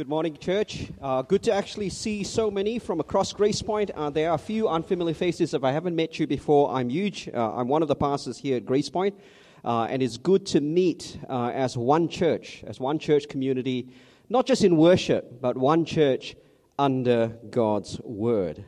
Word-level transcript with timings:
Good 0.00 0.08
morning, 0.08 0.38
church. 0.38 0.86
Uh, 1.02 1.20
good 1.20 1.42
to 1.42 1.52
actually 1.52 1.90
see 1.90 2.24
so 2.24 2.50
many 2.50 2.78
from 2.78 3.00
across 3.00 3.34
Grace 3.34 3.60
Point. 3.60 3.90
Uh, 3.90 4.08
there 4.08 4.30
are 4.30 4.34
a 4.34 4.38
few 4.38 4.66
unfamiliar 4.66 5.12
faces. 5.12 5.52
If 5.52 5.62
I 5.62 5.72
haven't 5.72 5.94
met 5.94 6.18
you 6.18 6.26
before, 6.26 6.70
I'm 6.70 6.88
Hugh. 6.88 7.12
Uh, 7.34 7.56
I'm 7.56 7.68
one 7.68 7.82
of 7.82 7.88
the 7.88 7.94
pastors 7.94 8.38
here 8.38 8.56
at 8.56 8.64
Grace 8.64 8.88
Point. 8.88 9.14
Uh, 9.62 9.88
and 9.90 10.02
it's 10.02 10.16
good 10.16 10.46
to 10.46 10.62
meet 10.62 11.18
uh, 11.28 11.48
as 11.48 11.76
one 11.76 12.08
church, 12.08 12.64
as 12.66 12.80
one 12.80 12.98
church 12.98 13.28
community, 13.28 13.90
not 14.30 14.46
just 14.46 14.64
in 14.64 14.78
worship, 14.78 15.38
but 15.38 15.58
one 15.58 15.84
church 15.84 16.34
under 16.78 17.36
God's 17.50 18.00
word. 18.00 18.64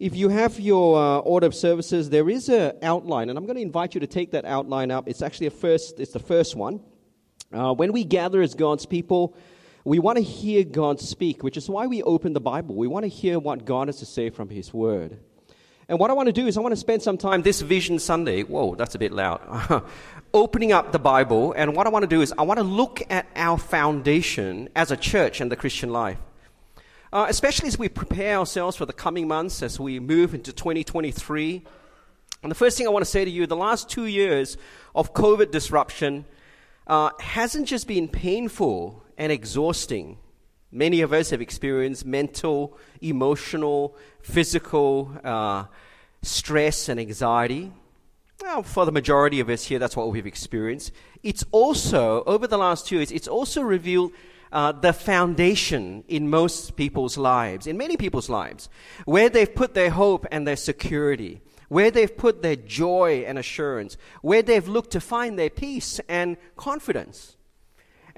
If 0.00 0.16
you 0.16 0.30
have 0.30 0.58
your 0.58 0.98
uh, 0.98 1.18
order 1.18 1.46
of 1.46 1.54
services, 1.54 2.10
there 2.10 2.28
is 2.28 2.48
an 2.48 2.72
outline, 2.82 3.28
and 3.28 3.38
I'm 3.38 3.46
going 3.46 3.54
to 3.54 3.62
invite 3.62 3.94
you 3.94 4.00
to 4.00 4.08
take 4.08 4.32
that 4.32 4.44
outline 4.44 4.90
up. 4.90 5.08
It's 5.08 5.22
actually 5.22 5.46
a 5.46 5.52
first, 5.52 6.00
it's 6.00 6.12
the 6.12 6.18
first 6.18 6.56
one. 6.56 6.80
when 7.52 7.92
we 7.92 8.02
gather 8.02 8.42
as 8.42 8.56
God's 8.56 8.84
people, 8.84 9.36
we 9.88 9.98
want 9.98 10.18
to 10.18 10.22
hear 10.22 10.64
God 10.64 11.00
speak, 11.00 11.42
which 11.42 11.56
is 11.56 11.70
why 11.70 11.86
we 11.86 12.02
open 12.02 12.34
the 12.34 12.40
Bible. 12.40 12.74
We 12.74 12.86
want 12.86 13.04
to 13.04 13.08
hear 13.08 13.38
what 13.38 13.64
God 13.64 13.88
has 13.88 13.96
to 14.00 14.06
say 14.06 14.28
from 14.28 14.50
His 14.50 14.74
Word. 14.74 15.18
And 15.88 15.98
what 15.98 16.10
I 16.10 16.12
want 16.12 16.26
to 16.26 16.32
do 16.32 16.46
is, 16.46 16.58
I 16.58 16.60
want 16.60 16.72
to 16.72 16.76
spend 16.76 17.00
some 17.00 17.16
time 17.16 17.40
this 17.40 17.62
Vision 17.62 17.98
Sunday. 17.98 18.42
Whoa, 18.42 18.74
that's 18.74 18.94
a 18.94 18.98
bit 18.98 19.12
loud. 19.12 19.40
Opening 20.34 20.72
up 20.72 20.92
the 20.92 20.98
Bible, 20.98 21.54
and 21.54 21.74
what 21.74 21.86
I 21.86 21.90
want 21.90 22.02
to 22.02 22.06
do 22.06 22.20
is, 22.20 22.34
I 22.36 22.42
want 22.42 22.58
to 22.58 22.64
look 22.64 23.00
at 23.08 23.26
our 23.34 23.56
foundation 23.56 24.68
as 24.76 24.90
a 24.90 24.96
church 24.96 25.40
and 25.40 25.50
the 25.50 25.56
Christian 25.56 25.88
life. 25.88 26.18
Uh, 27.10 27.24
especially 27.30 27.68
as 27.68 27.78
we 27.78 27.88
prepare 27.88 28.36
ourselves 28.36 28.76
for 28.76 28.84
the 28.84 28.92
coming 28.92 29.26
months, 29.26 29.62
as 29.62 29.80
we 29.80 29.98
move 29.98 30.34
into 30.34 30.52
2023. 30.52 31.64
And 32.42 32.50
the 32.50 32.54
first 32.54 32.76
thing 32.76 32.86
I 32.86 32.90
want 32.90 33.06
to 33.06 33.10
say 33.10 33.24
to 33.24 33.30
you 33.30 33.46
the 33.46 33.56
last 33.56 33.88
two 33.88 34.04
years 34.04 34.58
of 34.94 35.14
COVID 35.14 35.50
disruption 35.50 36.26
uh, 36.86 37.08
hasn't 37.20 37.66
just 37.66 37.88
been 37.88 38.06
painful 38.06 39.02
and 39.18 39.30
exhausting. 39.30 40.16
Many 40.70 41.02
of 41.02 41.12
us 41.12 41.30
have 41.30 41.42
experienced 41.42 42.06
mental, 42.06 42.78
emotional, 43.02 43.96
physical 44.22 45.12
uh, 45.24 45.64
stress 46.22 46.88
and 46.88 47.00
anxiety. 47.00 47.72
Well, 48.40 48.62
for 48.62 48.86
the 48.86 48.92
majority 48.92 49.40
of 49.40 49.48
us 49.48 49.64
here, 49.64 49.78
that's 49.78 49.96
what 49.96 50.10
we've 50.10 50.26
experienced. 50.26 50.92
It's 51.22 51.44
also, 51.50 52.22
over 52.24 52.46
the 52.46 52.58
last 52.58 52.86
two 52.86 52.96
years, 52.96 53.10
it's 53.10 53.26
also 53.26 53.62
revealed 53.62 54.12
uh, 54.52 54.72
the 54.72 54.92
foundation 54.92 56.04
in 56.06 56.30
most 56.30 56.76
people's 56.76 57.18
lives, 57.18 57.66
in 57.66 57.76
many 57.76 57.96
people's 57.96 58.28
lives, 58.28 58.68
where 59.04 59.28
they've 59.28 59.52
put 59.52 59.74
their 59.74 59.90
hope 59.90 60.26
and 60.30 60.46
their 60.46 60.56
security, 60.56 61.40
where 61.68 61.90
they've 61.90 62.16
put 62.16 62.42
their 62.42 62.56
joy 62.56 63.24
and 63.26 63.38
assurance, 63.38 63.96
where 64.22 64.42
they've 64.42 64.68
looked 64.68 64.92
to 64.92 65.00
find 65.00 65.38
their 65.38 65.50
peace 65.50 65.98
and 66.08 66.36
confidence. 66.56 67.37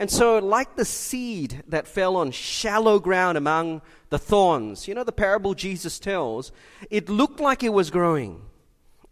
And 0.01 0.11
so, 0.11 0.39
like 0.39 0.77
the 0.77 0.87
seed 0.87 1.63
that 1.69 1.87
fell 1.87 2.17
on 2.17 2.31
shallow 2.31 2.99
ground 2.99 3.37
among 3.37 3.83
the 4.09 4.19
thorns, 4.19 4.89
you 4.89 4.95
know, 4.95 5.05
the 5.05 5.13
parable 5.13 5.53
Jesus 5.53 5.99
tells, 5.99 6.53
it 6.89 7.11
looked 7.11 7.39
like 7.39 7.63
it 7.63 7.75
was 7.75 7.91
growing. 7.91 8.41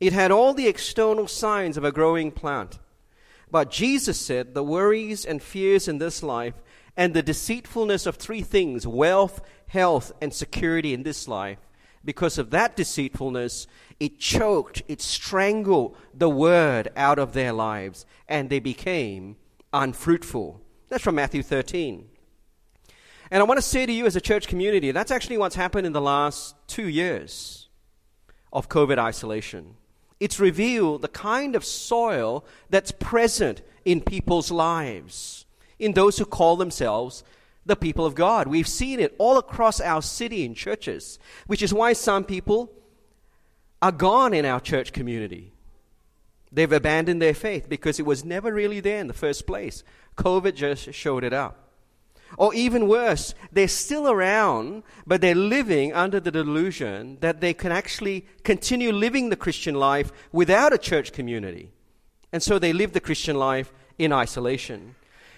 It 0.01 0.15
had 0.15 0.31
all 0.31 0.55
the 0.55 0.67
external 0.67 1.29
signs 1.29 1.77
of 1.77 1.85
a 1.85 1.93
growing 1.93 2.31
plant. 2.31 2.79
But 3.51 3.71
Jesus 3.71 4.19
said 4.19 4.55
the 4.55 4.65
worries 4.65 5.27
and 5.27 5.43
fears 5.43 5.89
in 5.89 5.99
this 5.99 6.23
life 6.23 6.55
and 6.97 7.13
the 7.13 7.23
deceitfulness 7.23 8.07
of 8.07 8.17
three 8.17 8.41
things 8.41 8.87
wealth, 8.87 9.43
health, 9.67 10.11
and 10.23 10.33
security 10.33 10.95
in 10.95 11.03
this 11.03 11.29
life 11.29 11.59
because 12.03 12.39
of 12.39 12.49
that 12.49 12.77
deceitfulness, 12.77 13.67
it 14.01 14.19
choked, 14.19 14.83
it 14.89 15.03
strangled 15.03 15.99
the 16.15 16.31
word 16.31 16.89
out 16.97 17.19
of 17.19 17.35
their 17.35 17.53
lives, 17.53 18.07
and 18.27 18.49
they 18.49 18.59
became 18.59 19.37
unfruitful. 19.75 20.63
That's 20.89 21.05
from 21.05 21.15
Matthew 21.15 21.43
13. 21.43 22.09
And 23.31 23.43
I 23.43 23.45
want 23.45 23.59
to 23.59 23.63
say 23.63 23.85
to 23.85 23.93
you 23.93 24.07
as 24.07 24.17
a 24.17 24.21
church 24.21 24.49
community, 24.49 24.91
that's 24.91 25.11
actually 25.11 25.39
what's 25.39 25.55
happened 25.55 25.87
in 25.87 25.93
the 25.93 26.01
last 26.01 26.55
two 26.67 26.89
years 26.89 27.69
of 28.53 28.69
COVID 28.69 28.99
isolation. 28.99 29.75
It's 30.19 30.41
revealed 30.41 31.03
the 31.03 31.09
kind 31.09 31.55
of 31.55 31.65
soil 31.65 32.45
that's 32.71 32.91
present 32.91 33.63
in 33.85 34.01
people's 34.01 34.51
lives, 34.51 35.45
in 35.79 35.93
those 35.93 36.19
who 36.19 36.25
call 36.25 36.57
themselves 36.57 37.23
the 37.67 37.77
people 37.77 38.07
of 38.07 38.15
God. 38.15 38.49
We've 38.49 38.67
seen 38.67 38.99
it 38.99 39.15
all 39.19 39.37
across 39.37 39.81
our 39.81 40.01
city 40.01 40.45
in 40.45 40.55
churches, 40.55 41.19
which 41.47 41.63
is 41.63 41.75
why 41.75 41.93
some 41.93 42.25
people 42.25 42.73
are 43.83 43.93
gone 43.93 44.33
in 44.33 44.45
our 44.45 44.59
church 44.59 44.93
community. 44.93 45.53
They've 46.51 46.73
abandoned 46.73 47.21
their 47.21 47.35
faith 47.35 47.69
because 47.69 47.99
it 47.99 48.07
was 48.07 48.25
never 48.25 48.53
really 48.53 48.81
there 48.81 49.01
in 49.01 49.07
the 49.07 49.15
first 49.15 49.47
place. 49.47 49.85
COVID 50.17 50.55
just 50.55 50.93
showed 50.95 51.25
it 51.25 51.33
up. 51.33 51.69
Or 52.37 52.53
even 52.55 52.89
worse, 52.89 53.35
they're 53.53 53.69
still 53.69 54.09
around, 54.09 54.83
but 55.07 55.21
they're 55.21 55.35
living 55.35 55.95
under 55.95 56.21
the 56.21 56.31
delusion 56.31 57.17
that 57.21 57.41
they 57.41 57.55
can 57.55 57.73
actually 57.73 58.27
continue 58.45 58.93
living 58.93 59.31
the 59.31 59.37
Christian 59.37 59.75
life 59.75 60.13
without 60.31 60.75
a 60.75 60.79
church 60.79 61.13
community. 61.13 61.71
And 62.33 62.43
so 62.43 62.59
they 62.59 62.75
live 62.75 62.93
the 62.93 63.01
Christian 63.01 63.37
life 63.37 63.73
in 63.97 64.13
isolation. 64.13 64.95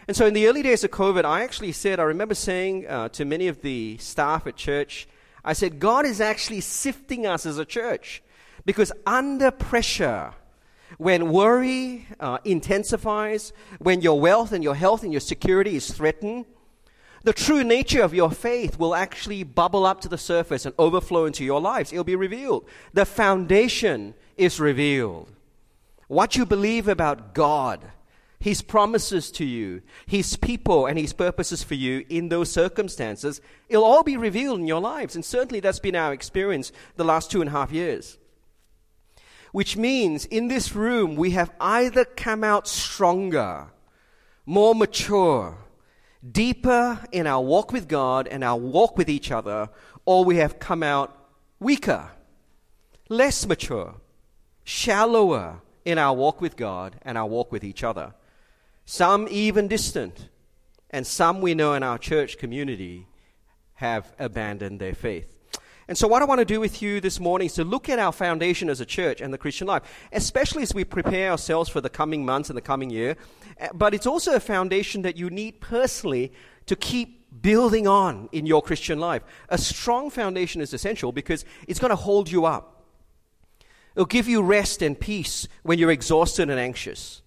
And 0.09 0.17
so 0.17 0.27
in 0.27 0.35
the 0.35 0.49
early 0.49 0.63
days 0.63 0.83
of 0.83 0.91
COVID, 0.91 1.25
I 1.25 1.45
actually 1.45 1.73
said, 1.73 2.01
I 2.01 2.05
remember 2.05 2.35
saying 2.35 2.89
uh, 2.89 3.11
to 3.11 3.25
many 3.25 3.47
of 3.47 3.63
the 3.63 3.97
staff 3.99 4.47
at 4.49 4.57
church, 4.57 5.07
I 5.45 5.53
said, 5.53 5.79
God 5.79 6.05
is 6.05 6.21
actually 6.21 6.61
sifting 6.61 7.27
us 7.27 7.47
as 7.47 7.59
a 7.59 7.65
church 7.65 8.23
because 8.67 8.91
under 9.07 9.53
pressure, 9.53 10.35
when 10.99 11.31
worry 11.31 12.07
uh, 12.19 12.39
intensifies, 12.45 13.53
when 13.79 14.01
your 14.01 14.21
wealth 14.21 14.53
and 14.53 14.65
your 14.65 14.75
health 14.75 15.03
and 15.03 15.13
your 15.13 15.21
security 15.21 15.77
is 15.77 15.91
threatened, 15.93 16.47
the 17.23 17.33
true 17.33 17.63
nature 17.63 18.03
of 18.03 18.15
your 18.15 18.31
faith 18.31 18.79
will 18.79 18.95
actually 18.95 19.43
bubble 19.43 19.85
up 19.85 20.01
to 20.01 20.09
the 20.09 20.19
surface 20.19 20.65
and 20.65 20.75
overflow 20.79 21.27
into 21.27 21.45
your 21.45 21.61
lives. 21.61 21.93
It'll 21.93 22.05
be 22.05 22.17
revealed. 22.17 22.67
The 22.95 23.05
foundation 23.05 24.15
is 24.39 24.59
revealed. 24.59 25.31
What 26.09 26.35
you 26.35 26.47
believe 26.47 26.89
about 26.89 27.35
God, 27.35 27.85
His 28.39 28.63
promises 28.63 29.31
to 29.33 29.45
you, 29.45 29.83
His 30.07 30.37
people, 30.37 30.87
and 30.87 30.99
His 30.99 31.13
purposes 31.13 31.63
for 31.63 31.75
you 31.75 32.07
in 32.09 32.31
those 32.31 32.51
circumstances, 32.51 33.43
it'll 33.69 33.85
all 33.85 34.03
be 34.03 34.17
revealed 34.17 34.59
in 34.59 34.67
your 34.67 34.81
lives. 34.81 35.15
And 35.15 35.25
certainly 35.25 35.61
that's 35.61 35.79
been 35.79 35.97
our 35.97 36.15
experience 36.15 36.73
the 36.97 37.05
last 37.05 37.31
two 37.31 37.43
and 37.43 37.49
a 37.49 37.53
half 37.53 37.71
years 37.71 38.19
which 39.53 39.77
means 39.77 40.25
in 40.27 40.49
this 40.49 40.75
room 40.75 41.17
we 41.17 41.33
have 41.33 41.51
either 41.61 42.05
come 42.05 42.45
out 42.45 42.69
stronger, 42.69 43.69
more 44.47 44.75
mature, 44.75 45.59
deeper 46.31 47.01
in 47.13 47.27
our 47.27 47.43
walk 47.43 47.73
with 47.73 47.89
God 47.89 48.29
and 48.29 48.45
our 48.45 48.57
walk 48.59 48.97
with 48.97 49.09
each 49.09 49.31
other, 49.31 49.69
or 50.05 50.25
we 50.25 50.37
have 50.37 50.59
come 50.59 50.83
out 50.83 51.17
weaker, 51.59 52.11
less 53.09 53.47
mature, 53.47 53.95
shallower 54.65 55.61
in 55.85 55.99
our 55.99 56.15
walk 56.15 56.41
with 56.41 56.57
God 56.57 56.97
and 57.03 57.17
our 57.17 57.27
walk 57.27 57.51
with 57.51 57.65
each 57.65 57.83
other. 57.83 58.15
Some 58.85 59.29
even 59.31 59.69
distant, 59.69 60.29
and 60.91 61.07
some 61.07 61.41
we 61.41 61.55
know 61.55 61.75
in 61.75 61.83
our 61.83 61.99
church 61.99 62.39
community 62.39 63.07
have 63.75 64.13
abandoned 64.19 64.81
their 64.81 64.95
faith. 64.95 65.40
And 65.91 65.99
so, 65.99 66.07
what 66.07 66.23
I 66.23 66.25
want 66.25 66.39
to 66.39 66.45
do 66.45 66.61
with 66.61 66.83
you 66.83 67.01
this 67.01 67.19
morning 67.19 67.47
is 67.47 67.55
to 67.55 67.65
look 67.65 67.89
at 67.89 67.99
our 67.99 68.13
foundation 68.13 68.71
as 68.71 68.81
a 68.81 68.87
church 68.87 69.21
and 69.21 69.35
the 69.35 69.39
Christian 69.39 69.67
life, 69.67 69.83
especially 70.13 70.63
as 70.63 70.73
we 70.73 70.85
prepare 70.85 71.33
ourselves 71.33 71.69
for 71.69 71.81
the 71.81 71.91
coming 71.91 72.25
months 72.25 72.49
and 72.49 72.57
the 72.57 72.63
coming 72.63 72.91
year. 72.91 73.17
Uh, 73.61 73.67
but 73.75 73.93
it's 73.93 74.07
also 74.07 74.37
a 74.37 74.39
foundation 74.39 75.03
that 75.03 75.17
you 75.17 75.31
need 75.31 75.61
personally 75.61 76.33
to 76.67 76.77
keep 76.77 77.43
building 77.43 77.89
on 77.89 78.29
in 78.31 78.47
your 78.47 78.63
Christian 78.63 79.01
life. 79.01 79.25
A 79.49 79.59
strong 79.59 80.11
foundation 80.11 80.61
is 80.61 80.73
essential 80.73 81.11
because 81.11 81.45
it's 81.67 81.81
going 81.81 81.91
to 81.91 81.97
hold 81.97 82.31
you 82.31 82.45
up. 82.45 82.85
It'll 83.97 84.07
give 84.07 84.29
you 84.29 84.43
rest 84.43 84.83
and 84.83 84.99
peace 84.99 85.49
when 85.65 85.81
you're 85.81 85.91
exhausted 85.91 86.51
and 86.51 86.61
anxious. 86.61 87.21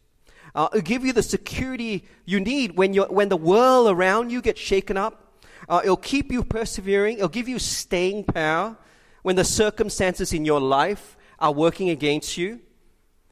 Uh, 0.55 0.69
it'll 0.71 0.83
give 0.83 1.03
you 1.03 1.11
the 1.11 1.21
security 1.21 2.05
you 2.23 2.39
need 2.39 2.77
when, 2.77 2.95
when 2.95 3.27
the 3.27 3.35
world 3.35 3.89
around 3.89 4.31
you 4.31 4.41
gets 4.41 4.61
shaken 4.61 4.95
up 4.95 5.22
uh, 5.69 5.81
it'll 5.83 5.97
keep 5.97 6.31
you 6.31 6.43
persevering. 6.43 7.17
It'll 7.17 7.29
give 7.29 7.47
you 7.47 7.59
staying 7.59 8.25
power 8.25 8.77
when 9.21 9.35
the 9.35 9.43
circumstances 9.43 10.33
in 10.33 10.45
your 10.45 10.59
life 10.59 11.17
are 11.39 11.51
working 11.51 11.89
against 11.89 12.37
you. 12.37 12.59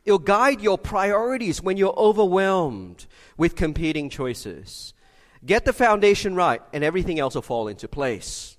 It'll 0.03 0.19
guide 0.19 0.61
your 0.61 0.77
priorities 0.77 1.61
when 1.61 1.77
you're 1.77 1.97
overwhelmed 1.97 3.05
with 3.37 3.55
competing 3.55 4.09
choices. 4.09 4.93
Get 5.45 5.65
the 5.65 5.73
foundation 5.73 6.35
right, 6.35 6.61
and 6.73 6.83
everything 6.83 7.19
else 7.19 7.35
will 7.35 7.41
fall 7.41 7.67
into 7.67 7.87
place. 7.87 8.57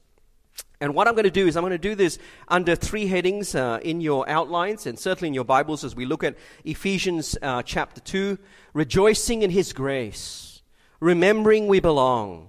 And 0.81 0.97
what 0.97 1.07
I'm 1.07 1.15
going 1.15 1.25
to 1.25 1.31
do 1.31 1.47
is 1.47 1.57
I'm 1.57 1.63
going 1.63 1.71
to 1.71 1.79
do 1.79 1.95
this 1.95 2.19
under 2.49 2.75
three 2.75 3.07
headings 3.07 3.55
uh, 3.55 3.79
in 3.83 4.01
your 4.01 4.29
outlines 4.29 4.85
and 4.85 4.99
certainly 4.99 5.29
in 5.29 5.35
your 5.35 5.45
Bibles 5.45 5.85
as 5.85 5.95
we 5.95 6.05
look 6.07 6.25
at 6.25 6.37
Ephesians 6.65 7.39
uh, 7.41 7.63
chapter 7.63 8.01
2 8.01 8.37
rejoicing 8.75 9.43
in 9.43 9.51
His 9.51 9.73
grace, 9.73 10.61
remembering 10.99 11.69
we 11.69 11.79
belong, 11.79 12.49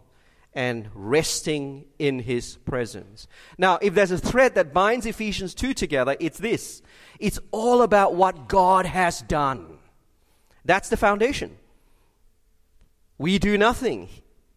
and 0.56 0.90
resting 0.94 1.86
in 1.98 2.20
his 2.20 2.58
presence. 2.58 3.28
Now, 3.58 3.80
if 3.82 3.94
there's 3.94 4.12
a 4.12 4.18
thread 4.18 4.56
that 4.56 4.74
binds 4.74 5.06
Ephesians 5.06 5.54
2 5.54 5.74
together, 5.74 6.16
it's 6.20 6.38
this 6.38 6.82
it's 7.20 7.40
all 7.52 7.82
about 7.82 8.16
what 8.16 8.48
God 8.48 8.86
has 8.86 9.22
done. 9.22 9.78
That's 10.66 10.90
the 10.90 10.98
foundation. 10.98 11.58
We 13.18 13.40
do 13.40 13.58
nothing. 13.58 14.10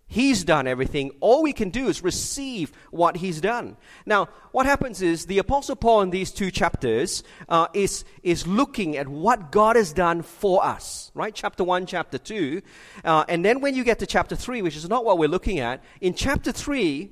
He's 0.08 0.44
done 0.44 0.68
everything. 0.68 1.10
All 1.18 1.42
we 1.42 1.52
can 1.52 1.70
do 1.70 1.88
is 1.88 2.04
receive 2.04 2.70
what 2.90 3.16
He's 3.16 3.40
done. 3.40 3.76
Now, 4.06 4.28
what 4.52 4.64
happens 4.64 5.02
is 5.02 5.26
the 5.26 5.38
Apostle 5.38 5.74
Paul 5.74 6.02
in 6.02 6.10
these 6.10 6.30
two 6.30 6.52
chapters 6.52 7.24
uh, 7.48 7.66
is, 7.74 8.04
is 8.22 8.46
looking 8.46 8.96
at 8.96 9.08
what 9.08 9.50
God 9.50 9.74
has 9.74 9.92
done 9.92 10.22
for 10.22 10.64
us, 10.64 11.10
right? 11.14 11.34
Chapter 11.34 11.64
1, 11.64 11.86
chapter 11.86 12.18
2. 12.18 12.62
Uh, 13.04 13.24
and 13.28 13.44
then 13.44 13.60
when 13.60 13.74
you 13.74 13.82
get 13.82 13.98
to 13.98 14.06
chapter 14.06 14.36
3, 14.36 14.62
which 14.62 14.76
is 14.76 14.88
not 14.88 15.04
what 15.04 15.18
we're 15.18 15.28
looking 15.28 15.58
at, 15.58 15.82
in 16.00 16.14
chapter 16.14 16.52
3, 16.52 17.10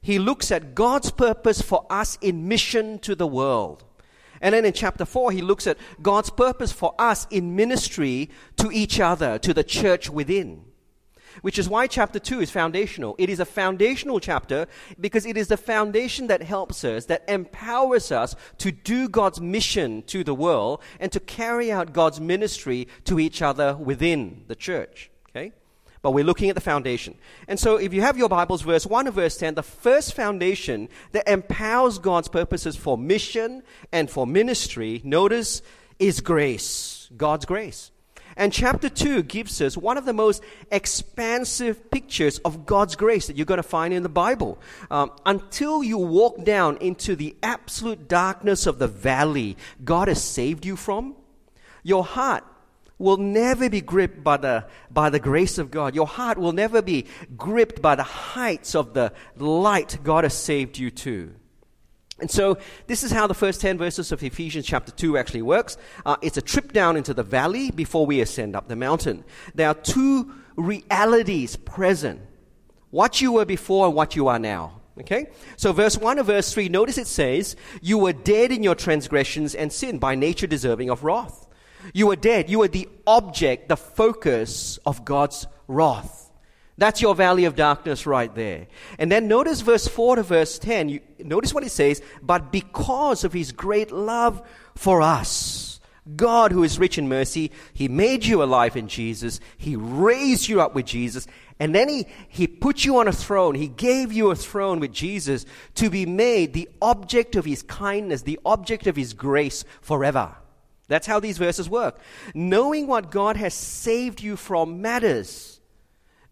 he 0.00 0.18
looks 0.18 0.50
at 0.50 0.74
God's 0.74 1.10
purpose 1.10 1.60
for 1.60 1.84
us 1.90 2.16
in 2.22 2.48
mission 2.48 2.98
to 3.00 3.14
the 3.14 3.26
world. 3.26 3.84
And 4.40 4.54
then 4.54 4.64
in 4.64 4.72
chapter 4.72 5.04
4, 5.04 5.32
he 5.32 5.42
looks 5.42 5.66
at 5.66 5.76
God's 6.00 6.30
purpose 6.30 6.72
for 6.72 6.94
us 6.98 7.26
in 7.30 7.54
ministry 7.54 8.30
to 8.56 8.72
each 8.72 8.98
other, 8.98 9.38
to 9.40 9.52
the 9.52 9.62
church 9.62 10.08
within 10.08 10.64
which 11.42 11.58
is 11.58 11.68
why 11.68 11.86
chapter 11.86 12.18
2 12.18 12.40
is 12.40 12.50
foundational. 12.50 13.14
It 13.18 13.30
is 13.30 13.40
a 13.40 13.44
foundational 13.44 14.20
chapter 14.20 14.66
because 14.98 15.26
it 15.26 15.36
is 15.36 15.48
the 15.48 15.56
foundation 15.56 16.26
that 16.28 16.42
helps 16.42 16.84
us, 16.84 17.06
that 17.06 17.24
empowers 17.28 18.12
us 18.12 18.36
to 18.58 18.70
do 18.72 19.08
God's 19.08 19.40
mission 19.40 20.02
to 20.04 20.24
the 20.24 20.34
world 20.34 20.82
and 20.98 21.10
to 21.12 21.20
carry 21.20 21.70
out 21.70 21.92
God's 21.92 22.20
ministry 22.20 22.88
to 23.04 23.18
each 23.18 23.42
other 23.42 23.76
within 23.76 24.44
the 24.48 24.56
church. 24.56 25.10
Okay? 25.30 25.52
But 26.02 26.12
we're 26.12 26.24
looking 26.24 26.48
at 26.48 26.54
the 26.54 26.60
foundation. 26.60 27.14
And 27.46 27.60
so 27.60 27.76
if 27.76 27.92
you 27.92 28.00
have 28.00 28.16
your 28.16 28.28
Bibles, 28.28 28.62
verse 28.62 28.86
1 28.86 29.06
and 29.06 29.14
verse 29.14 29.36
10, 29.36 29.54
the 29.54 29.62
first 29.62 30.14
foundation 30.14 30.88
that 31.12 31.28
empowers 31.28 31.98
God's 31.98 32.28
purposes 32.28 32.76
for 32.76 32.96
mission 32.96 33.62
and 33.92 34.10
for 34.10 34.26
ministry, 34.26 35.02
notice, 35.04 35.60
is 35.98 36.20
grace. 36.20 37.10
God's 37.16 37.44
grace. 37.44 37.90
And 38.36 38.52
chapter 38.52 38.88
2 38.88 39.24
gives 39.24 39.60
us 39.60 39.76
one 39.76 39.98
of 39.98 40.04
the 40.04 40.12
most 40.12 40.42
expansive 40.70 41.90
pictures 41.90 42.38
of 42.38 42.66
God's 42.66 42.96
grace 42.96 43.26
that 43.26 43.36
you're 43.36 43.46
going 43.46 43.58
to 43.58 43.62
find 43.62 43.92
in 43.92 44.02
the 44.02 44.08
Bible. 44.08 44.58
Um, 44.90 45.12
until 45.26 45.82
you 45.82 45.98
walk 45.98 46.44
down 46.44 46.76
into 46.78 47.16
the 47.16 47.36
absolute 47.42 48.08
darkness 48.08 48.66
of 48.66 48.78
the 48.78 48.88
valley 48.88 49.56
God 49.84 50.08
has 50.08 50.22
saved 50.22 50.64
you 50.64 50.76
from, 50.76 51.16
your 51.82 52.04
heart 52.04 52.44
will 52.98 53.16
never 53.16 53.70
be 53.70 53.80
gripped 53.80 54.22
by 54.22 54.36
the, 54.36 54.66
by 54.90 55.08
the 55.10 55.18
grace 55.18 55.56
of 55.56 55.70
God. 55.70 55.94
Your 55.94 56.06
heart 56.06 56.38
will 56.38 56.52
never 56.52 56.82
be 56.82 57.06
gripped 57.36 57.80
by 57.80 57.94
the 57.94 58.02
heights 58.02 58.74
of 58.74 58.92
the 58.92 59.12
light 59.36 59.98
God 60.04 60.24
has 60.24 60.34
saved 60.34 60.78
you 60.78 60.90
to. 60.90 61.34
And 62.20 62.30
so, 62.30 62.58
this 62.86 63.02
is 63.02 63.10
how 63.10 63.26
the 63.26 63.34
first 63.34 63.60
10 63.60 63.78
verses 63.78 64.12
of 64.12 64.22
Ephesians 64.22 64.66
chapter 64.66 64.92
2 64.92 65.16
actually 65.16 65.42
works. 65.42 65.76
Uh, 66.04 66.16
it's 66.22 66.36
a 66.36 66.42
trip 66.42 66.72
down 66.72 66.96
into 66.96 67.14
the 67.14 67.22
valley 67.22 67.70
before 67.70 68.06
we 68.06 68.20
ascend 68.20 68.54
up 68.54 68.68
the 68.68 68.76
mountain. 68.76 69.24
There 69.54 69.68
are 69.68 69.74
two 69.74 70.32
realities 70.56 71.56
present 71.56 72.20
what 72.90 73.20
you 73.20 73.32
were 73.32 73.44
before 73.44 73.86
and 73.86 73.94
what 73.94 74.16
you 74.16 74.28
are 74.28 74.38
now. 74.38 74.80
Okay? 74.98 75.28
So, 75.56 75.72
verse 75.72 75.96
1 75.96 76.18
and 76.18 76.26
verse 76.26 76.52
3, 76.52 76.68
notice 76.68 76.98
it 76.98 77.06
says, 77.06 77.56
You 77.80 77.98
were 77.98 78.12
dead 78.12 78.52
in 78.52 78.62
your 78.62 78.74
transgressions 78.74 79.54
and 79.54 79.72
sin, 79.72 79.98
by 79.98 80.14
nature 80.14 80.46
deserving 80.46 80.90
of 80.90 81.04
wrath. 81.04 81.48
You 81.94 82.08
were 82.08 82.16
dead. 82.16 82.50
You 82.50 82.58
were 82.58 82.68
the 82.68 82.88
object, 83.06 83.68
the 83.68 83.76
focus 83.76 84.78
of 84.84 85.04
God's 85.04 85.46
wrath. 85.68 86.19
That's 86.80 87.02
your 87.02 87.14
valley 87.14 87.44
of 87.44 87.56
darkness 87.56 88.06
right 88.06 88.34
there. 88.34 88.66
And 88.98 89.12
then 89.12 89.28
notice 89.28 89.60
verse 89.60 89.86
4 89.86 90.16
to 90.16 90.22
verse 90.22 90.58
10. 90.58 90.88
You, 90.88 91.00
notice 91.18 91.52
what 91.52 91.62
it 91.62 91.72
says, 91.72 92.00
but 92.22 92.50
because 92.50 93.22
of 93.22 93.34
his 93.34 93.52
great 93.52 93.92
love 93.92 94.40
for 94.76 95.02
us, 95.02 95.78
God, 96.16 96.52
who 96.52 96.64
is 96.64 96.78
rich 96.78 96.96
in 96.96 97.06
mercy, 97.06 97.50
he 97.74 97.86
made 97.88 98.24
you 98.24 98.42
alive 98.42 98.78
in 98.78 98.88
Jesus. 98.88 99.40
He 99.58 99.76
raised 99.76 100.48
you 100.48 100.62
up 100.62 100.74
with 100.74 100.86
Jesus. 100.86 101.26
And 101.58 101.74
then 101.74 101.90
he, 101.90 102.06
he 102.30 102.46
put 102.46 102.82
you 102.82 102.96
on 102.96 103.08
a 103.08 103.12
throne. 103.12 103.54
He 103.56 103.68
gave 103.68 104.10
you 104.10 104.30
a 104.30 104.34
throne 104.34 104.80
with 104.80 104.94
Jesus 104.94 105.44
to 105.74 105.90
be 105.90 106.06
made 106.06 106.54
the 106.54 106.70
object 106.80 107.36
of 107.36 107.44
his 107.44 107.62
kindness, 107.62 108.22
the 108.22 108.40
object 108.46 108.86
of 108.86 108.96
his 108.96 109.12
grace 109.12 109.66
forever. 109.82 110.34
That's 110.88 111.06
how 111.06 111.20
these 111.20 111.36
verses 111.36 111.68
work. 111.68 112.00
Knowing 112.32 112.86
what 112.86 113.10
God 113.10 113.36
has 113.36 113.52
saved 113.52 114.22
you 114.22 114.36
from 114.36 114.80
matters 114.80 115.59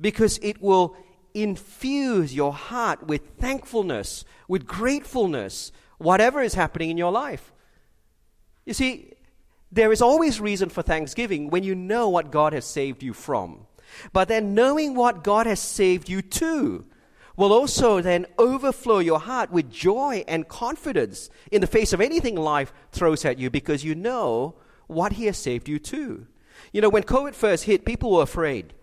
because 0.00 0.38
it 0.42 0.60
will 0.60 0.96
infuse 1.34 2.34
your 2.34 2.52
heart 2.52 3.06
with 3.06 3.22
thankfulness, 3.38 4.24
with 4.48 4.66
gratefulness, 4.66 5.72
whatever 5.98 6.40
is 6.40 6.54
happening 6.54 6.90
in 6.90 6.98
your 6.98 7.12
life. 7.12 7.52
You 8.64 8.74
see, 8.74 9.14
there 9.70 9.92
is 9.92 10.02
always 10.02 10.40
reason 10.40 10.68
for 10.68 10.82
thanksgiving 10.82 11.50
when 11.50 11.64
you 11.64 11.74
know 11.74 12.08
what 12.08 12.30
God 12.30 12.52
has 12.52 12.64
saved 12.64 13.02
you 13.02 13.12
from. 13.12 13.66
But 14.12 14.28
then 14.28 14.54
knowing 14.54 14.94
what 14.94 15.24
God 15.24 15.46
has 15.46 15.60
saved 15.60 16.08
you 16.08 16.22
to 16.22 16.84
will 17.36 17.52
also 17.52 18.00
then 18.00 18.26
overflow 18.38 18.98
your 18.98 19.20
heart 19.20 19.50
with 19.52 19.70
joy 19.70 20.24
and 20.26 20.48
confidence 20.48 21.30
in 21.52 21.60
the 21.60 21.66
face 21.66 21.92
of 21.92 22.00
anything 22.00 22.34
life 22.34 22.72
throws 22.90 23.24
at 23.24 23.38
you 23.38 23.48
because 23.48 23.84
you 23.84 23.94
know 23.94 24.56
what 24.86 25.12
He 25.12 25.26
has 25.26 25.38
saved 25.38 25.68
you 25.68 25.78
to. 25.78 26.26
You 26.72 26.80
know, 26.80 26.88
when 26.88 27.04
COVID 27.04 27.34
first 27.34 27.64
hit, 27.64 27.84
people 27.84 28.12
were 28.12 28.22
afraid. 28.22 28.74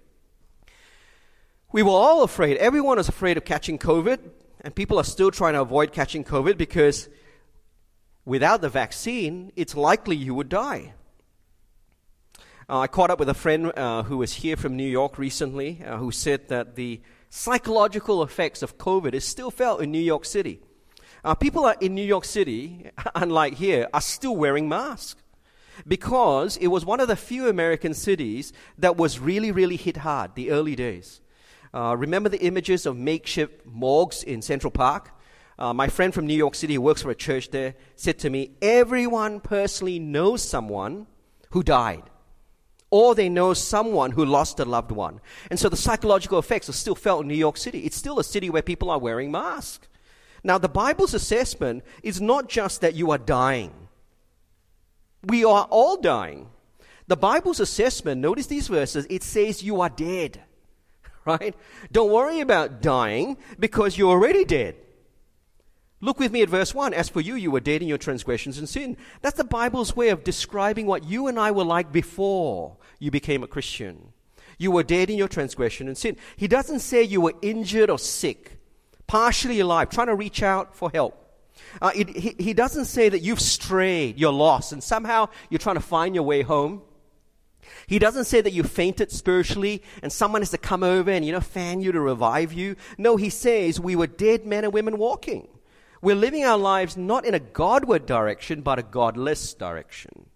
We 1.76 1.84
were 1.84 1.92
all 1.92 2.24
afraid. 2.24 2.56
Everyone 2.56 2.96
was 2.96 3.10
afraid 3.10 3.36
of 3.36 3.44
catching 3.44 3.78
COVID, 3.78 4.20
and 4.62 4.74
people 4.74 4.98
are 4.98 5.04
still 5.04 5.30
trying 5.30 5.56
to 5.56 5.62
avoid 5.62 5.92
catching 5.92 6.24
COVID 6.24 6.58
because 6.58 7.10
without 8.24 8.62
the 8.62 8.70
vaccine, 8.70 9.52
it's 9.58 9.76
likely 9.76 10.16
you 10.16 10.34
would 10.36 10.48
die. 10.48 10.94
Uh, 12.70 12.80
I 12.80 12.88
caught 12.88 13.10
up 13.10 13.20
with 13.20 13.28
a 13.28 13.34
friend 13.34 13.74
uh, 13.78 14.04
who 14.04 14.16
was 14.16 14.36
here 14.36 14.56
from 14.56 14.78
New 14.78 14.88
York 14.88 15.18
recently 15.18 15.84
uh, 15.86 15.98
who 15.98 16.12
said 16.12 16.48
that 16.48 16.76
the 16.78 17.02
psychological 17.30 18.24
effects 18.24 18.64
of 18.64 18.78
COVID 18.78 19.14
is 19.14 19.26
still 19.26 19.52
felt 19.52 19.82
in 19.82 19.92
New 19.92 20.00
York 20.00 20.24
City. 20.24 20.62
Uh, 21.26 21.36
people 21.36 21.68
in 21.68 21.94
New 21.94 22.06
York 22.06 22.24
City, 22.24 22.90
unlike 23.16 23.56
here, 23.56 23.90
are 23.94 24.00
still 24.00 24.38
wearing 24.38 24.70
masks 24.70 25.22
because 25.86 26.56
it 26.56 26.68
was 26.68 26.86
one 26.86 27.02
of 27.02 27.10
the 27.10 27.18
few 27.18 27.50
American 27.50 27.94
cities 27.94 28.54
that 28.78 28.96
was 28.96 29.20
really, 29.20 29.52
really 29.52 29.76
hit 29.76 29.98
hard 29.98 30.36
the 30.36 30.52
early 30.52 30.78
days. 30.78 31.20
Uh, 31.76 31.94
remember 31.98 32.30
the 32.30 32.42
images 32.42 32.86
of 32.86 32.96
makeshift 32.96 33.66
morgues 33.66 34.24
in 34.24 34.42
Central 34.42 34.72
Park? 34.72 35.12
Uh, 35.60 35.74
my 35.74 35.90
friend 35.90 36.14
from 36.14 36.26
New 36.26 36.34
York 36.36 36.56
City 36.56 36.76
who 36.76 36.82
works 36.82 37.02
for 37.02 37.12
a 37.12 37.16
church 37.16 37.50
there 37.52 37.76
said 37.98 38.18
to 38.20 38.30
me, 38.30 38.52
Everyone 38.62 39.42
personally 39.42 40.00
knows 40.00 40.42
someone 40.42 41.06
who 41.50 41.64
died, 41.64 42.04
or 42.92 43.14
they 43.14 43.28
know 43.28 43.54
someone 43.54 44.12
who 44.12 44.24
lost 44.24 44.58
a 44.62 44.66
loved 44.66 44.92
one. 44.92 45.20
And 45.50 45.60
so 45.60 45.68
the 45.68 45.76
psychological 45.76 46.40
effects 46.40 46.70
are 46.70 46.74
still 46.74 46.96
felt 46.96 47.24
in 47.24 47.28
New 47.28 47.36
York 47.36 47.58
City. 47.58 47.80
It's 47.80 47.98
still 47.98 48.20
a 48.20 48.24
city 48.24 48.50
where 48.50 48.62
people 48.62 48.90
are 48.90 49.00
wearing 49.00 49.30
masks. 49.30 49.90
Now, 50.46 50.58
the 50.58 50.70
Bible's 50.70 51.14
assessment 51.14 51.84
is 52.04 52.22
not 52.22 52.48
just 52.48 52.80
that 52.82 52.96
you 52.96 53.12
are 53.12 53.18
dying, 53.18 53.74
we 55.24 55.44
are 55.44 55.68
all 55.70 55.98
dying. 55.98 56.48
The 57.08 57.18
Bible's 57.18 57.60
assessment, 57.60 58.22
notice 58.22 58.48
these 58.48 58.70
verses, 58.70 59.06
it 59.10 59.24
says 59.24 59.62
you 59.62 59.82
are 59.82 59.90
dead 59.90 60.42
right? 61.40 61.56
Don't 61.92 62.12
worry 62.12 62.40
about 62.40 62.82
dying 62.82 63.38
because 63.60 63.98
you're 63.98 64.12
already 64.12 64.46
dead. 64.46 64.76
Look 66.02 66.20
with 66.20 66.32
me 66.32 66.42
at 66.42 66.50
verse 66.50 66.76
1. 66.76 66.94
As 66.94 67.10
for 67.10 67.22
you, 67.22 67.36
you 67.36 67.50
were 67.50 67.60
dead 67.60 67.82
in 67.82 67.88
your 67.88 67.98
transgressions 67.98 68.60
and 68.60 68.70
sin. 68.70 68.96
That's 69.22 69.38
the 69.38 69.44
Bible's 69.44 69.96
way 69.96 70.10
of 70.10 70.24
describing 70.24 70.86
what 70.86 71.04
you 71.04 71.28
and 71.28 71.40
I 71.40 71.52
were 71.52 71.64
like 71.64 71.92
before 71.92 72.78
you 73.00 73.10
became 73.10 73.44
a 73.44 73.48
Christian. 73.48 74.14
You 74.58 74.72
were 74.72 74.84
dead 74.84 75.10
in 75.10 75.18
your 75.18 75.28
transgression 75.28 75.88
and 75.88 75.98
sin. 75.98 76.18
He 76.36 76.48
doesn't 76.48 76.80
say 76.80 77.02
you 77.02 77.22
were 77.22 77.34
injured 77.42 77.90
or 77.90 77.98
sick, 77.98 78.60
partially 79.08 79.60
alive, 79.60 79.90
trying 79.90 80.08
to 80.08 80.16
reach 80.16 80.44
out 80.44 80.76
for 80.76 80.92
help. 80.94 81.22
Uh, 81.82 81.92
it, 81.96 82.10
he, 82.10 82.36
he 82.38 82.54
doesn't 82.54 82.86
say 82.86 83.10
that 83.10 83.20
you've 83.20 83.42
strayed, 83.42 84.20
you're 84.20 84.32
lost, 84.32 84.74
and 84.74 84.84
somehow 84.84 85.28
you're 85.50 85.60
trying 85.60 85.76
to 85.76 85.82
find 85.82 86.14
your 86.14 86.24
way 86.24 86.42
home. 86.42 86.82
He 87.88 88.00
doesn't 88.00 88.26
say 88.26 88.42
that 88.42 88.54
you 88.54 88.64
fainted 88.64 89.12
spiritually 89.12 89.84
and 90.02 90.12
someone 90.12 90.42
has 90.42 90.52
to 90.52 90.58
come 90.58 90.84
over 90.84 91.12
and, 91.12 91.26
you 91.26 91.32
know, 91.32 91.40
fan 91.40 91.82
you 91.82 91.92
to 91.92 92.00
revive 92.00 92.54
you. 92.54 92.76
No, 92.98 93.16
he 93.16 93.30
says 93.30 93.80
we 93.80 93.96
were 93.96 94.08
dead 94.08 94.46
men 94.46 94.64
and 94.64 94.74
women 94.74 94.98
walking. 94.98 95.48
We're 96.02 96.16
living 96.16 96.44
our 96.44 96.58
lives 96.58 96.98
not 96.98 97.26
in 97.26 97.34
a 97.34 97.40
Godward 97.40 98.06
direction, 98.06 98.62
but 98.62 98.80
a 98.80 98.84
godless 98.84 99.54
direction. 99.54 100.28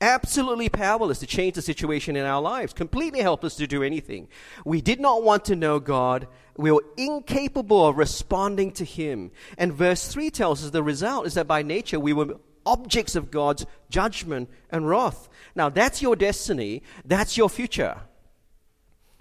Absolutely 0.00 0.68
powerless 0.68 1.20
to 1.20 1.26
change 1.26 1.54
the 1.54 1.62
situation 1.62 2.16
in 2.16 2.26
our 2.26 2.42
lives, 2.42 2.74
completely 2.74 3.20
helpless 3.20 3.54
to 3.56 3.66
do 3.66 3.82
anything. 3.82 4.28
We 4.66 4.82
did 4.82 5.00
not 5.00 5.22
want 5.22 5.46
to 5.46 5.56
know 5.56 5.80
God. 5.80 6.28
We 6.58 6.70
were 6.70 6.84
incapable 6.98 7.86
of 7.86 7.96
responding 7.96 8.72
to 8.72 8.84
Him. 8.84 9.30
And 9.56 9.72
verse 9.72 10.06
3 10.08 10.28
tells 10.30 10.62
us 10.62 10.70
the 10.70 10.82
result 10.82 11.26
is 11.26 11.34
that 11.34 11.46
by 11.46 11.62
nature 11.62 11.98
we 11.98 12.12
were 12.12 12.36
objects 12.66 13.16
of 13.16 13.30
God's 13.30 13.64
judgment 13.88 14.50
and 14.70 14.88
wrath. 14.88 15.28
Now, 15.54 15.68
that's 15.68 16.02
your 16.02 16.16
destiny, 16.16 16.82
that's 17.04 17.36
your 17.36 17.48
future. 17.48 18.00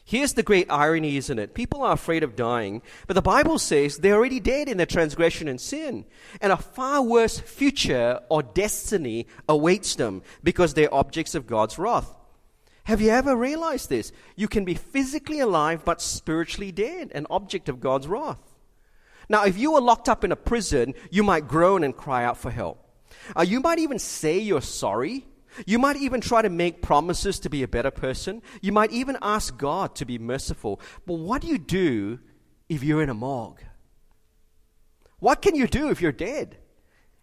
Here's 0.08 0.34
the 0.34 0.44
great 0.44 0.68
irony, 0.70 1.18
isn't 1.18 1.40
it? 1.40 1.56
People 1.56 1.82
are 1.82 1.94
afraid 1.94 2.22
of 2.22 2.36
dying, 2.36 2.84
but 3.08 3.16
the 3.16 3.24
Bible 3.24 3.58
says 3.58 3.98
they're 3.98 4.16
already 4.16 4.40
dead 4.40 4.70
in 4.70 4.78
their 4.78 4.86
transgression 4.86 5.48
and 5.48 5.60
sin, 5.60 6.06
and 6.40 6.52
a 6.52 6.58
far 6.58 7.02
worse 7.02 7.40
future 7.40 8.20
or 8.30 8.44
destiny 8.44 9.26
awaits 9.50 9.96
them 9.96 10.22
because 10.44 10.76
they're 10.76 10.94
objects 10.94 11.34
of 11.34 11.48
God's 11.48 11.80
wrath. 11.80 12.16
Have 12.84 13.02
you 13.02 13.10
ever 13.10 13.36
realized 13.36 13.90
this? 13.90 14.12
You 14.36 14.48
can 14.48 14.64
be 14.64 14.76
physically 14.76 15.40
alive 15.40 15.84
but 15.84 16.04
spiritually 16.04 16.72
dead, 16.72 17.12
an 17.16 17.26
object 17.32 17.68
of 17.68 17.82
God's 17.82 18.08
wrath. 18.08 18.54
Now, 19.28 19.46
if 19.46 19.58
you 19.58 19.72
were 19.72 19.82
locked 19.82 20.08
up 20.08 20.24
in 20.24 20.32
a 20.32 20.36
prison, 20.36 20.94
you 21.10 21.24
might 21.24 21.48
groan 21.48 21.84
and 21.84 21.98
cry 21.98 22.24
out 22.24 22.38
for 22.38 22.52
help. 22.52 22.85
Uh, 23.36 23.42
you 23.42 23.60
might 23.60 23.80
even 23.80 24.00
say 24.00 24.38
you're 24.38 24.62
sorry. 24.62 25.26
You 25.66 25.80
might 25.80 25.96
even 25.96 26.20
try 26.20 26.42
to 26.42 26.50
make 26.50 26.82
promises 26.82 27.40
to 27.40 27.50
be 27.50 27.64
a 27.64 27.68
better 27.68 27.92
person. 27.92 28.42
You 28.62 28.74
might 28.74 28.92
even 28.92 29.18
ask 29.22 29.58
God 29.58 29.96
to 29.96 30.06
be 30.06 30.18
merciful. 30.18 30.82
But 31.06 31.16
what 31.16 31.42
do 31.42 31.48
you 31.48 31.58
do 31.58 32.20
if 32.68 32.84
you're 32.84 33.02
in 33.02 33.10
a 33.10 33.14
morgue? 33.14 33.64
What 35.20 35.42
can 35.42 35.56
you 35.56 35.68
do 35.68 35.90
if 35.90 36.02
you're 36.02 36.12
dead? 36.12 36.58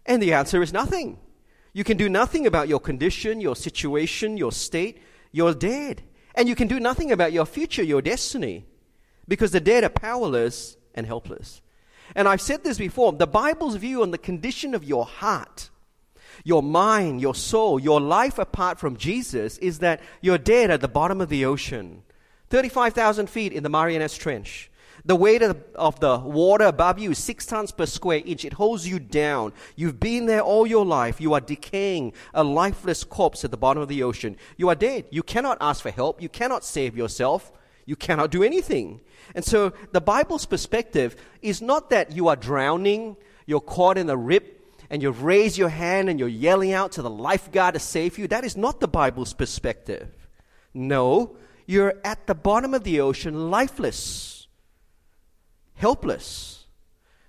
And 0.05 0.21
the 0.21 0.33
answer 0.33 0.61
is 0.61 0.73
nothing. 0.73 1.19
You 1.73 1.83
can 1.83 1.97
do 1.97 2.09
nothing 2.09 2.47
about 2.47 2.67
your 2.67 2.79
condition, 2.79 3.39
your 3.39 3.55
situation, 3.55 4.37
your 4.37 4.51
state. 4.51 4.99
You're 5.31 5.53
dead. 5.53 6.03
And 6.35 6.49
you 6.49 6.55
can 6.55 6.67
do 6.67 6.79
nothing 6.79 7.11
about 7.11 7.33
your 7.33 7.45
future, 7.45 7.83
your 7.83 8.01
destiny, 8.01 8.65
because 9.27 9.51
the 9.51 9.59
dead 9.59 9.83
are 9.83 9.89
powerless 9.89 10.77
and 10.95 11.05
helpless. 11.05 11.61
And 12.15 12.27
I've 12.27 12.41
said 12.41 12.63
this 12.63 12.77
before 12.77 13.13
the 13.13 13.27
Bible's 13.27 13.75
view 13.75 14.01
on 14.01 14.11
the 14.11 14.17
condition 14.17 14.73
of 14.75 14.83
your 14.83 15.05
heart, 15.05 15.69
your 16.43 16.63
mind, 16.63 17.21
your 17.21 17.35
soul, 17.35 17.79
your 17.79 18.01
life 18.01 18.37
apart 18.39 18.79
from 18.79 18.97
Jesus 18.97 19.57
is 19.59 19.79
that 19.79 20.01
you're 20.21 20.37
dead 20.37 20.71
at 20.71 20.81
the 20.81 20.87
bottom 20.87 21.21
of 21.21 21.29
the 21.29 21.45
ocean, 21.45 22.03
35,000 22.49 23.29
feet 23.29 23.53
in 23.53 23.63
the 23.63 23.69
Marianas 23.69 24.15
Trench. 24.15 24.69
The 25.05 25.15
weight 25.17 25.41
of, 25.41 25.61
of 25.75 25.99
the 25.99 26.17
water 26.17 26.65
above 26.65 26.97
you 26.97 27.11
is 27.11 27.17
six 27.17 27.45
tons 27.45 27.71
per 27.71 27.85
square 27.85 28.21
inch. 28.25 28.45
It 28.45 28.53
holds 28.53 28.87
you 28.87 28.99
down. 28.99 29.51
You've 29.75 29.99
been 29.99 30.27
there 30.27 30.41
all 30.41 30.65
your 30.65 30.85
life. 30.85 31.19
You 31.19 31.33
are 31.33 31.41
decaying, 31.41 32.13
a 32.33 32.43
lifeless 32.43 33.03
corpse 33.03 33.43
at 33.43 33.51
the 33.51 33.57
bottom 33.57 33.83
of 33.83 33.89
the 33.89 34.03
ocean. 34.03 34.37
You 34.55 34.69
are 34.69 34.75
dead. 34.75 35.05
You 35.09 35.21
cannot 35.21 35.57
ask 35.59 35.81
for 35.81 35.91
help. 35.91 36.21
You 36.21 36.29
cannot 36.29 36.63
save 36.63 36.95
yourself. 36.95 37.51
You 37.85 37.97
cannot 37.97 38.31
do 38.31 38.43
anything. 38.43 39.01
And 39.35 39.43
so 39.43 39.73
the 39.91 39.99
Bible's 39.99 40.45
perspective 40.45 41.17
is 41.41 41.61
not 41.61 41.89
that 41.89 42.13
you 42.13 42.29
are 42.29 42.37
drowning, 42.37 43.17
you're 43.45 43.59
caught 43.59 43.97
in 43.97 44.09
a 44.09 44.15
rip, 44.15 44.62
and 44.93 45.01
you 45.01 45.09
raise 45.09 45.57
your 45.57 45.69
hand 45.69 46.07
and 46.07 46.19
you're 46.19 46.29
yelling 46.29 46.71
out 46.71 46.91
to 46.91 47.01
the 47.01 47.09
lifeguard 47.09 47.73
to 47.73 47.79
save 47.79 48.19
you. 48.19 48.27
That 48.27 48.43
is 48.43 48.55
not 48.55 48.79
the 48.79 48.87
Bible's 48.87 49.33
perspective. 49.33 50.29
No, 50.71 51.35
you're 51.65 51.95
at 52.03 52.27
the 52.27 52.35
bottom 52.35 52.75
of 52.75 52.83
the 52.83 53.01
ocean, 53.01 53.49
lifeless, 53.49 54.45
helpless. 55.73 56.65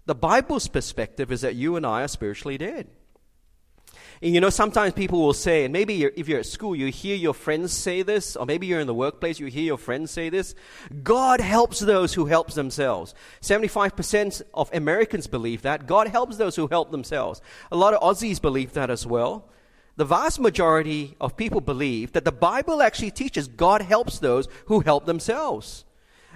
The 0.04 0.14
Bible's 0.14 0.68
perspective 0.68 1.32
is 1.32 1.40
that 1.40 1.54
you 1.54 1.74
and 1.76 1.86
I 1.86 2.02
are 2.02 2.08
spiritually 2.08 2.58
dead. 2.58 2.90
And 4.22 4.34
you 4.34 4.40
know, 4.40 4.50
sometimes 4.50 4.94
people 4.94 5.20
will 5.20 5.32
say, 5.32 5.64
and 5.64 5.72
maybe 5.72 5.94
you're, 5.94 6.12
if 6.16 6.28
you're 6.28 6.40
at 6.40 6.46
school, 6.46 6.74
you 6.74 6.86
hear 6.86 7.16
your 7.16 7.34
friends 7.34 7.72
say 7.72 8.02
this, 8.02 8.36
or 8.36 8.46
maybe 8.46 8.66
you're 8.66 8.80
in 8.80 8.86
the 8.86 8.94
workplace, 8.94 9.38
you 9.38 9.46
hear 9.46 9.64
your 9.64 9.78
friends 9.78 10.10
say 10.10 10.30
this 10.30 10.54
God 11.02 11.40
helps 11.40 11.80
those 11.80 12.14
who 12.14 12.26
help 12.26 12.52
themselves. 12.52 13.14
75% 13.42 14.42
of 14.52 14.70
Americans 14.72 15.26
believe 15.26 15.62
that. 15.62 15.86
God 15.86 16.08
helps 16.08 16.36
those 16.36 16.56
who 16.56 16.66
help 16.68 16.90
themselves. 16.90 17.40
A 17.70 17.76
lot 17.76 17.94
of 17.94 18.00
Aussies 18.00 18.40
believe 18.40 18.72
that 18.74 18.90
as 18.90 19.06
well. 19.06 19.48
The 19.96 20.04
vast 20.04 20.40
majority 20.40 21.16
of 21.20 21.36
people 21.36 21.60
believe 21.60 22.12
that 22.12 22.24
the 22.24 22.32
Bible 22.32 22.82
actually 22.82 23.12
teaches 23.12 23.46
God 23.46 23.82
helps 23.82 24.18
those 24.18 24.48
who 24.66 24.80
help 24.80 25.06
themselves. 25.06 25.84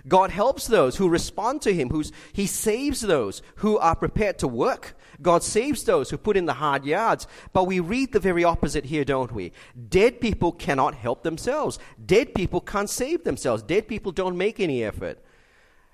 God 0.08 0.30
helps 0.30 0.66
those 0.66 0.96
who 0.96 1.08
respond 1.08 1.62
to 1.62 1.72
Him, 1.74 1.90
who's, 1.90 2.12
He 2.32 2.46
saves 2.46 3.00
those 3.00 3.42
who 3.56 3.78
are 3.78 3.94
prepared 3.94 4.38
to 4.38 4.48
work. 4.48 4.96
God 5.20 5.42
saves 5.42 5.84
those 5.84 6.10
who 6.10 6.16
put 6.16 6.36
in 6.36 6.46
the 6.46 6.54
hard 6.54 6.84
yards. 6.84 7.26
But 7.52 7.64
we 7.64 7.80
read 7.80 8.12
the 8.12 8.20
very 8.20 8.44
opposite 8.44 8.86
here, 8.86 9.04
don't 9.04 9.32
we? 9.32 9.52
Dead 9.88 10.20
people 10.20 10.52
cannot 10.52 10.94
help 10.94 11.22
themselves. 11.22 11.78
Dead 12.04 12.34
people 12.34 12.60
can't 12.60 12.90
save 12.90 13.24
themselves. 13.24 13.62
Dead 13.62 13.88
people 13.88 14.12
don't 14.12 14.38
make 14.38 14.60
any 14.60 14.84
effort. 14.84 15.18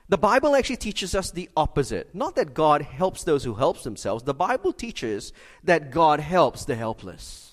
The 0.09 0.18
Bible 0.18 0.54
actually 0.54 0.76
teaches 0.76 1.14
us 1.14 1.30
the 1.30 1.49
opposite. 1.56 2.14
Not 2.14 2.37
that 2.37 2.52
God 2.52 2.83
helps 2.83 3.25
those 3.25 3.44
who 3.44 3.54
help 3.54 3.83
themselves. 3.83 4.25
The 4.25 4.35
Bible 4.35 4.73
teaches 4.73 5.33
that 5.64 5.90
God 5.90 6.21
helps 6.21 6.66
the 6.66 6.75
helpless. 6.75 7.52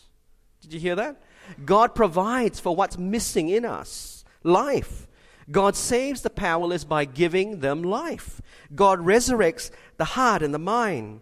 Did 0.62 0.74
you 0.74 0.80
hear 0.80 0.96
that? 0.96 1.22
God 1.64 1.96
provides 1.96 2.60
for 2.60 2.76
what's 2.76 2.98
missing 2.98 3.48
in 3.48 3.64
us 3.66 4.26
life. 4.44 5.08
God 5.50 5.76
saves 5.76 6.22
the 6.22 6.30
powerless 6.30 6.84
by 6.84 7.06
giving 7.06 7.60
them 7.60 7.84
life. 7.84 8.42
God 8.76 9.00
resurrects 9.00 9.72
the 9.98 10.06
heart 10.06 10.44
and 10.44 10.54
the 10.54 10.60
mind. 10.60 11.22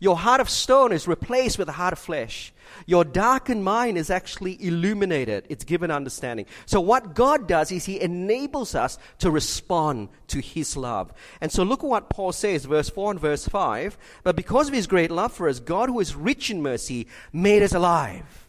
Your 0.00 0.16
heart 0.16 0.40
of 0.40 0.48
stone 0.48 0.92
is 0.92 1.08
replaced 1.08 1.58
with 1.58 1.68
a 1.68 1.72
heart 1.72 1.92
of 1.92 1.98
flesh. 1.98 2.52
Your 2.86 3.04
darkened 3.04 3.64
mind 3.64 3.98
is 3.98 4.10
actually 4.10 4.62
illuminated. 4.62 5.44
It's 5.48 5.64
given 5.64 5.90
understanding. 5.90 6.46
So 6.66 6.80
what 6.80 7.14
God 7.14 7.48
does 7.48 7.72
is 7.72 7.86
He 7.86 8.00
enables 8.00 8.76
us 8.76 8.98
to 9.18 9.30
respond 9.30 10.08
to 10.28 10.40
His 10.40 10.76
love. 10.76 11.12
And 11.40 11.50
so 11.50 11.64
look 11.64 11.82
at 11.82 11.90
what 11.90 12.10
Paul 12.10 12.32
says, 12.32 12.64
verse 12.64 12.88
4 12.88 13.12
and 13.12 13.20
verse 13.20 13.48
5. 13.48 13.98
But 14.22 14.36
because 14.36 14.68
of 14.68 14.74
His 14.74 14.86
great 14.86 15.10
love 15.10 15.32
for 15.32 15.48
us, 15.48 15.58
God 15.58 15.88
who 15.88 15.98
is 15.98 16.14
rich 16.14 16.50
in 16.50 16.62
mercy 16.62 17.08
made 17.32 17.62
us 17.62 17.74
alive 17.74 18.47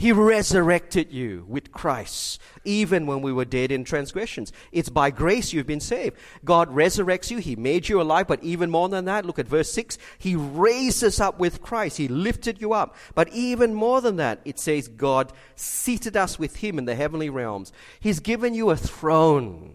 he 0.00 0.12
resurrected 0.12 1.12
you 1.12 1.44
with 1.46 1.72
Christ, 1.72 2.40
even 2.64 3.04
when 3.04 3.20
we 3.20 3.34
were 3.34 3.44
dead 3.44 3.70
in 3.70 3.84
transgressions. 3.84 4.50
It's 4.72 4.88
by 4.88 5.10
grace 5.10 5.52
you've 5.52 5.66
been 5.66 5.78
saved. 5.78 6.16
God 6.42 6.74
resurrects 6.74 7.30
you. 7.30 7.36
He 7.36 7.54
made 7.54 7.86
you 7.86 8.00
alive, 8.00 8.26
but 8.26 8.42
even 8.42 8.70
more 8.70 8.88
than 8.88 9.04
that, 9.04 9.26
look 9.26 9.38
at 9.38 9.46
verse 9.46 9.70
6. 9.72 9.98
He 10.16 10.34
raised 10.34 11.04
us 11.04 11.20
up 11.20 11.38
with 11.38 11.60
Christ. 11.60 11.98
He 11.98 12.08
lifted 12.08 12.62
you 12.62 12.72
up. 12.72 12.96
But 13.14 13.28
even 13.34 13.74
more 13.74 14.00
than 14.00 14.16
that, 14.16 14.40
it 14.46 14.58
says 14.58 14.88
God 14.88 15.34
seated 15.54 16.16
us 16.16 16.38
with 16.38 16.56
Him 16.56 16.78
in 16.78 16.86
the 16.86 16.94
heavenly 16.94 17.28
realms. 17.28 17.70
He's 18.00 18.20
given 18.20 18.54
you 18.54 18.70
a 18.70 18.78
throne. 18.78 19.74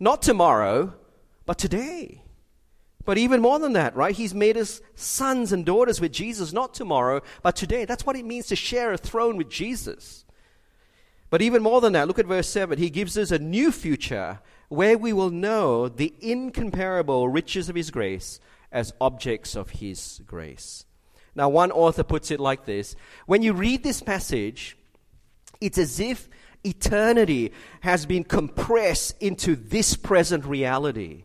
Not 0.00 0.20
tomorrow, 0.20 0.94
but 1.46 1.58
today. 1.58 2.24
But 3.08 3.16
even 3.16 3.40
more 3.40 3.58
than 3.58 3.72
that, 3.72 3.96
right? 3.96 4.14
He's 4.14 4.34
made 4.34 4.58
us 4.58 4.82
sons 4.94 5.50
and 5.50 5.64
daughters 5.64 5.98
with 5.98 6.12
Jesus, 6.12 6.52
not 6.52 6.74
tomorrow, 6.74 7.22
but 7.42 7.56
today. 7.56 7.86
That's 7.86 8.04
what 8.04 8.16
it 8.16 8.26
means 8.26 8.48
to 8.48 8.54
share 8.54 8.92
a 8.92 8.98
throne 8.98 9.38
with 9.38 9.48
Jesus. 9.48 10.26
But 11.30 11.40
even 11.40 11.62
more 11.62 11.80
than 11.80 11.94
that, 11.94 12.06
look 12.06 12.18
at 12.18 12.26
verse 12.26 12.50
7. 12.50 12.78
He 12.78 12.90
gives 12.90 13.16
us 13.16 13.30
a 13.30 13.38
new 13.38 13.72
future 13.72 14.40
where 14.68 14.98
we 14.98 15.14
will 15.14 15.30
know 15.30 15.88
the 15.88 16.12
incomparable 16.20 17.30
riches 17.30 17.70
of 17.70 17.76
His 17.76 17.90
grace 17.90 18.40
as 18.70 18.92
objects 19.00 19.56
of 19.56 19.70
His 19.70 20.20
grace. 20.26 20.84
Now, 21.34 21.48
one 21.48 21.72
author 21.72 22.02
puts 22.02 22.30
it 22.30 22.40
like 22.40 22.66
this 22.66 22.94
When 23.24 23.40
you 23.40 23.54
read 23.54 23.82
this 23.82 24.02
passage, 24.02 24.76
it's 25.62 25.78
as 25.78 25.98
if 25.98 26.28
eternity 26.62 27.54
has 27.80 28.04
been 28.04 28.24
compressed 28.24 29.14
into 29.18 29.56
this 29.56 29.96
present 29.96 30.44
reality 30.44 31.24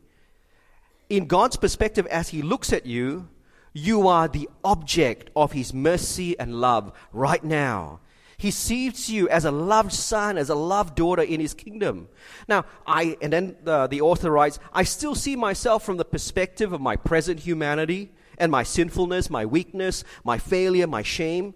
in 1.18 1.28
God's 1.28 1.58
perspective, 1.58 2.08
as 2.08 2.30
He 2.30 2.42
looks 2.42 2.74
at 2.74 2.88
you, 2.88 3.30
you 3.72 4.08
are 4.08 4.28
the 4.28 4.50
object 4.64 5.30
of 5.36 5.52
His 5.52 5.72
mercy 5.72 6.38
and 6.40 6.60
love 6.60 6.92
right 7.12 7.44
now. 7.44 8.00
He 8.36 8.50
sees 8.50 9.12
you 9.12 9.30
as 9.30 9.46
a 9.46 9.52
loved 9.52 9.94
son, 9.94 10.40
as 10.40 10.50
a 10.50 10.56
loved 10.56 10.96
daughter 10.96 11.22
in 11.22 11.40
His 11.40 11.54
kingdom. 11.54 12.08
Now, 12.48 12.66
I, 12.88 13.16
and 13.22 13.32
then 13.32 13.58
the, 13.64 13.86
the 13.86 14.02
author 14.02 14.32
writes, 14.32 14.58
I 14.74 14.84
still 14.84 15.14
see 15.14 15.36
myself 15.36 15.86
from 15.86 15.98
the 15.98 16.06
perspective 16.06 16.74
of 16.74 16.82
my 16.82 16.96
present 16.96 17.42
humanity 17.42 18.12
and 18.40 18.52
my 18.52 18.64
sinfulness, 18.64 19.30
my 19.30 19.46
weakness, 19.46 20.04
my 20.24 20.40
failure, 20.40 20.88
my 20.88 21.04
shame. 21.04 21.54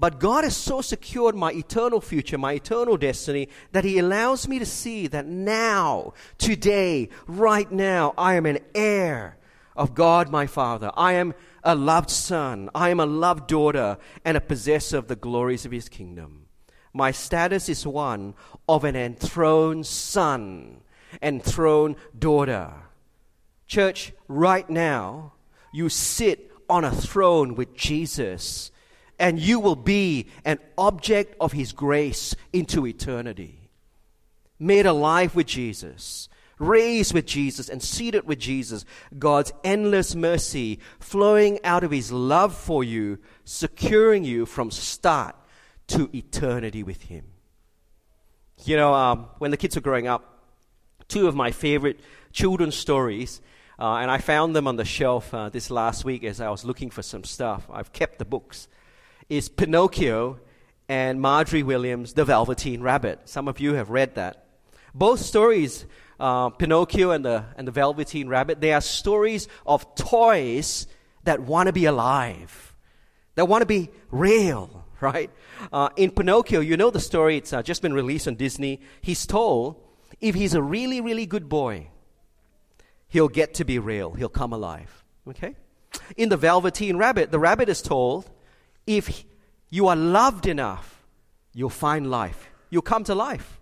But 0.00 0.18
God 0.18 0.44
has 0.44 0.56
so 0.56 0.80
secured 0.80 1.34
my 1.34 1.52
eternal 1.52 2.00
future, 2.00 2.38
my 2.38 2.54
eternal 2.54 2.96
destiny, 2.96 3.50
that 3.72 3.84
He 3.84 3.98
allows 3.98 4.48
me 4.48 4.58
to 4.58 4.64
see 4.64 5.06
that 5.08 5.26
now, 5.26 6.14
today, 6.38 7.10
right 7.26 7.70
now, 7.70 8.14
I 8.16 8.34
am 8.34 8.46
an 8.46 8.60
heir 8.74 9.36
of 9.76 9.94
God 9.94 10.30
my 10.30 10.46
Father. 10.46 10.90
I 10.96 11.12
am 11.12 11.34
a 11.62 11.74
loved 11.74 12.08
son. 12.08 12.70
I 12.74 12.88
am 12.88 12.98
a 12.98 13.04
loved 13.04 13.46
daughter 13.46 13.98
and 14.24 14.38
a 14.38 14.40
possessor 14.40 14.96
of 14.96 15.08
the 15.08 15.16
glories 15.16 15.66
of 15.66 15.72
His 15.72 15.90
kingdom. 15.90 16.46
My 16.94 17.10
status 17.10 17.68
is 17.68 17.86
one 17.86 18.32
of 18.66 18.84
an 18.84 18.96
enthroned 18.96 19.84
son, 19.84 20.80
enthroned 21.20 21.96
daughter. 22.18 22.72
Church, 23.66 24.14
right 24.28 24.68
now, 24.70 25.34
you 25.74 25.90
sit 25.90 26.50
on 26.70 26.84
a 26.84 26.90
throne 26.90 27.54
with 27.54 27.76
Jesus 27.76 28.70
and 29.20 29.38
you 29.38 29.60
will 29.60 29.76
be 29.76 30.26
an 30.44 30.58
object 30.78 31.36
of 31.38 31.52
His 31.52 31.72
grace 31.72 32.34
into 32.52 32.86
eternity. 32.86 33.70
Made 34.58 34.86
alive 34.86 35.36
with 35.36 35.46
Jesus, 35.46 36.28
raised 36.58 37.12
with 37.12 37.26
Jesus, 37.26 37.68
and 37.68 37.82
seated 37.82 38.26
with 38.26 38.38
Jesus, 38.38 38.84
God's 39.18 39.52
endless 39.62 40.14
mercy 40.14 40.80
flowing 40.98 41.60
out 41.62 41.84
of 41.84 41.90
His 41.90 42.10
love 42.10 42.54
for 42.56 42.82
you, 42.82 43.18
securing 43.44 44.24
you 44.24 44.46
from 44.46 44.70
start 44.70 45.36
to 45.88 46.08
eternity 46.16 46.82
with 46.82 47.02
Him. 47.02 47.26
You 48.64 48.76
know, 48.76 48.94
um, 48.94 49.28
when 49.38 49.50
the 49.50 49.56
kids 49.56 49.76
were 49.76 49.82
growing 49.82 50.08
up, 50.08 50.44
two 51.08 51.28
of 51.28 51.34
my 51.34 51.50
favorite 51.50 52.00
children's 52.32 52.76
stories. 52.76 53.42
Uh, 53.78 53.96
and 53.96 54.10
I 54.10 54.18
found 54.18 54.54
them 54.54 54.66
on 54.66 54.76
the 54.76 54.84
shelf 54.84 55.32
uh, 55.32 55.48
this 55.48 55.70
last 55.70 56.04
week 56.04 56.22
as 56.22 56.40
I 56.40 56.50
was 56.50 56.66
looking 56.66 56.90
for 56.90 57.02
some 57.02 57.24
stuff. 57.24 57.66
I've 57.72 57.94
kept 57.94 58.18
the 58.18 58.26
books 58.26 58.68
is 59.30 59.48
Pinocchio 59.48 60.40
and 60.88 61.20
Margery 61.20 61.62
Williams' 61.62 62.12
The 62.14 62.24
Velveteen 62.24 62.82
Rabbit. 62.82 63.20
Some 63.28 63.46
of 63.46 63.60
you 63.60 63.74
have 63.74 63.88
read 63.88 64.16
that. 64.16 64.44
Both 64.92 65.20
stories, 65.20 65.86
uh, 66.18 66.50
Pinocchio 66.50 67.12
and 67.12 67.24
the, 67.24 67.44
and 67.56 67.66
the 67.66 67.72
Velveteen 67.72 68.28
Rabbit, 68.28 68.60
they 68.60 68.72
are 68.72 68.80
stories 68.80 69.46
of 69.64 69.94
toys 69.94 70.88
that 71.22 71.40
want 71.40 71.68
to 71.68 71.72
be 71.72 71.84
alive, 71.84 72.74
that 73.36 73.46
want 73.46 73.62
to 73.62 73.66
be 73.66 73.90
real, 74.10 74.84
right? 75.00 75.30
Uh, 75.72 75.90
in 75.94 76.10
Pinocchio, 76.10 76.58
you 76.58 76.76
know 76.76 76.90
the 76.90 77.00
story, 77.00 77.36
it's 77.36 77.52
uh, 77.52 77.62
just 77.62 77.82
been 77.82 77.94
released 77.94 78.26
on 78.26 78.34
Disney. 78.34 78.80
He's 79.00 79.26
told 79.26 79.80
if 80.20 80.34
he's 80.34 80.54
a 80.54 80.62
really, 80.62 81.00
really 81.00 81.24
good 81.24 81.48
boy, 81.48 81.86
he'll 83.06 83.28
get 83.28 83.54
to 83.54 83.64
be 83.64 83.78
real, 83.78 84.10
he'll 84.14 84.28
come 84.28 84.52
alive, 84.52 85.04
okay? 85.28 85.54
In 86.16 86.30
the 86.30 86.36
Velveteen 86.36 86.96
Rabbit, 86.96 87.30
the 87.30 87.38
rabbit 87.38 87.68
is 87.68 87.80
told 87.80 88.28
if 88.96 89.24
you 89.68 89.86
are 89.86 89.94
loved 89.94 90.46
enough, 90.46 91.04
you'll 91.54 91.70
find 91.70 92.10
life, 92.10 92.50
you'll 92.70 92.82
come 92.82 93.04
to 93.04 93.14
life. 93.14 93.60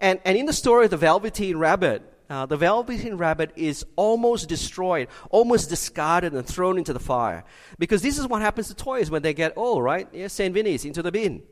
And, 0.00 0.20
and 0.24 0.36
in 0.36 0.46
the 0.46 0.52
story 0.52 0.86
of 0.86 0.90
the 0.90 0.96
Velveteen 0.96 1.56
Rabbit, 1.56 2.02
uh, 2.28 2.44
the 2.44 2.56
Velveteen 2.56 3.14
Rabbit 3.14 3.52
is 3.54 3.86
almost 3.94 4.48
destroyed, 4.48 5.08
almost 5.30 5.68
discarded 5.68 6.32
and 6.32 6.44
thrown 6.44 6.76
into 6.76 6.92
the 6.92 7.00
fire. 7.00 7.44
Because 7.78 8.02
this 8.02 8.18
is 8.18 8.26
what 8.26 8.42
happens 8.42 8.66
to 8.66 8.74
toys 8.74 9.10
when 9.10 9.22
they 9.22 9.32
get 9.32 9.52
old, 9.56 9.84
right? 9.84 10.08
Yeah, 10.12 10.26
St. 10.26 10.52
Vinny's 10.52 10.84
into 10.84 11.02
the 11.02 11.12
bin. 11.12 11.42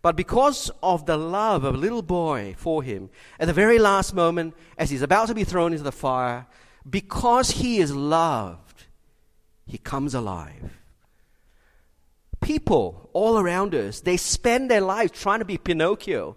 But 0.00 0.16
because 0.16 0.70
of 0.82 1.06
the 1.06 1.16
love 1.16 1.64
of 1.64 1.74
a 1.74 1.78
little 1.78 2.02
boy 2.02 2.54
for 2.56 2.82
him, 2.82 3.10
at 3.40 3.46
the 3.46 3.52
very 3.52 3.78
last 3.80 4.14
moment, 4.14 4.54
as 4.78 4.90
he's 4.90 5.02
about 5.02 5.28
to 5.28 5.34
be 5.34 5.44
thrown 5.44 5.72
into 5.72 5.84
the 5.84 5.92
fire, 5.92 6.46
because 6.88 7.50
he 7.50 7.78
is 7.78 7.94
loved, 7.94 8.84
he 9.66 9.78
comes 9.78 10.14
alive. 10.14 10.81
People 12.42 13.08
all 13.12 13.38
around 13.38 13.74
us, 13.74 14.00
they 14.00 14.16
spend 14.16 14.70
their 14.70 14.80
lives 14.80 15.12
trying 15.12 15.38
to 15.38 15.44
be 15.44 15.58
Pinocchio 15.58 16.36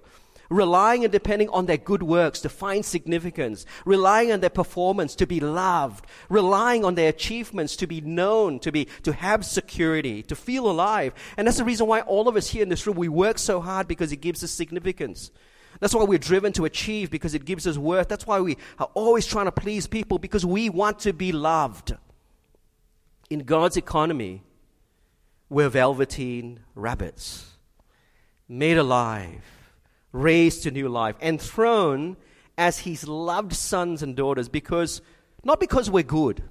relying 0.50 1.04
and 1.04 1.12
depending 1.12 1.50
on 1.50 1.66
their 1.66 1.78
good 1.78 2.04
works 2.04 2.42
to 2.42 2.50
find 2.50 2.86
significance, 2.86 3.66
relying 3.86 4.32
on 4.32 4.40
their 4.40 4.50
performance 4.50 5.16
to 5.16 5.28
be 5.28 5.40
loved, 5.40 6.06
relying 6.30 6.86
on 6.86 6.96
their 6.96 7.10
achievements 7.10 7.76
to 7.78 7.88
be 7.88 8.02
known, 8.02 8.60
to 8.60 8.72
be 8.72 8.88
to 9.04 9.14
have 9.14 9.46
security, 9.46 10.24
to 10.24 10.36
feel 10.36 10.70
alive. 10.70 11.14
And 11.38 11.48
that's 11.48 11.58
the 11.58 11.66
reason 11.66 11.88
why 11.88 12.02
all 12.02 12.28
of 12.28 12.36
us 12.36 12.48
here 12.48 12.64
in 12.64 12.70
this 12.70 12.86
room 12.86 12.98
we 12.98 13.10
work 13.10 13.40
so 13.40 13.62
hard 13.62 13.88
because 13.88 14.12
it 14.12 14.18
gives 14.18 14.44
us 14.44 14.52
significance. 14.52 15.32
That's 15.80 15.94
why 15.94 16.06
we're 16.06 16.18
driven 16.20 16.54
to 16.54 16.66
achieve 16.66 17.12
because 17.12 17.36
it 17.36 17.44
gives 17.44 17.68
us 17.68 17.78
worth. 17.78 18.08
That's 18.08 18.26
why 18.26 18.40
we 18.40 18.58
are 18.80 18.90
always 18.94 19.26
trying 19.26 19.46
to 19.46 19.52
please 19.52 19.88
people 19.88 20.20
because 20.20 20.46
we 20.46 20.70
want 20.70 21.00
to 21.00 21.12
be 21.12 21.32
loved. 21.32 21.96
In 23.30 23.40
God's 23.40 23.76
economy, 23.76 24.44
we're 25.50 25.70
velveteen 25.70 26.60
rabbits, 26.76 27.52
made 28.48 28.78
alive 28.78 29.42
raised 30.16 30.64
to 30.64 30.72
new 30.72 30.88
life, 30.88 31.16
and 31.20 31.42
thrown 31.42 32.16
as 32.58 32.80
his 32.80 33.08
loved 33.08 33.54
sons 33.54 34.02
and 34.02 34.16
daughters 34.16 34.48
because, 34.48 35.02
not 35.44 35.60
because 35.60 35.90
we're 35.90 36.04
good, 36.04 36.42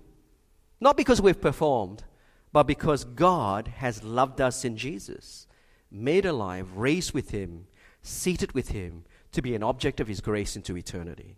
not 0.81 0.97
because 0.97 1.21
we've 1.21 1.41
performed, 1.41 2.05
but 2.53 2.65
because 2.65 3.05
God 3.05 3.69
has 3.69 4.05
loved 4.05 4.41
us 4.41 4.65
in 4.65 4.77
Jesus, 4.77 5.47
made 5.91 6.27
alive, 6.27 6.77
raised 6.77 7.15
with 7.15 7.31
him, 7.31 7.67
seated 8.03 8.53
with 8.53 8.69
him 8.69 9.05
to 9.33 9.41
be 9.41 9.55
an 9.55 9.63
object 9.63 9.99
of 9.99 10.09
his 10.09 10.21
grace 10.21 10.57
into 10.57 10.77
eternity 10.77 11.37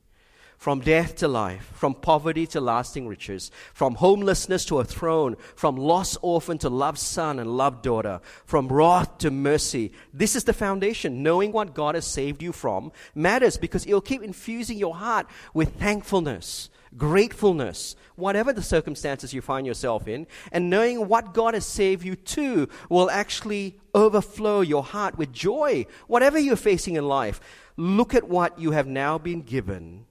from 0.59 0.81
death 0.81 1.17
to 1.17 1.29
life, 1.29 1.71
from 1.75 1.95
poverty 1.95 2.47
to 2.49 2.61
lasting 2.61 3.07
riches, 3.07 3.51
from 3.75 3.95
homelessness 3.95 4.65
to 4.65 4.81
a 4.81 4.85
throne, 4.85 5.37
from 5.55 5.77
lost 5.77 6.17
orphan 6.23 6.59
to 6.59 6.69
loved 6.69 6.99
son 6.99 7.39
and 7.39 7.57
loved 7.57 7.83
daughter, 7.83 8.21
from 8.45 8.69
wrath 8.69 9.19
to 9.19 9.31
mercy. 9.31 9.93
This 10.13 10.35
is 10.35 10.45
the 10.45 10.53
foundation. 10.53 11.23
Knowing 11.23 11.53
what 11.53 11.75
God 11.75 11.95
has 11.95 12.07
saved 12.07 12.43
you 12.43 12.53
from 12.53 12.91
matters 13.15 13.57
because 13.57 13.85
it 13.85 13.93
will 13.93 14.01
keep 14.01 14.23
infusing 14.23 14.79
your 14.79 14.95
heart 14.95 15.27
with 15.53 15.79
thankfulness, 15.79 16.71
gratefulness, 16.97 17.95
whatever 18.15 18.53
the 18.53 18.63
circumstances 18.63 19.35
you 19.35 19.43
find 19.43 19.67
yourself 19.67 20.09
in. 20.09 20.27
And 20.53 20.71
knowing 20.71 21.07
what 21.07 21.35
God 21.35 21.53
has 21.53 21.67
saved 21.67 22.05
you 22.05 22.17
to 22.17 22.69
will 22.89 23.11
actually 23.11 23.79
overflow 23.95 24.63
your 24.63 24.83
heart 24.83 25.19
with 25.19 25.33
joy, 25.33 25.87
whatever 26.07 26.39
you're 26.39 26.57
facing 26.57 26.97
in 26.97 27.07
life. 27.07 27.41
Look 27.77 28.15
at 28.15 28.29
what 28.29 28.59
you 28.59 28.71
have 28.71 28.87
now 28.87 29.19
been 29.19 29.43
given 29.43 30.06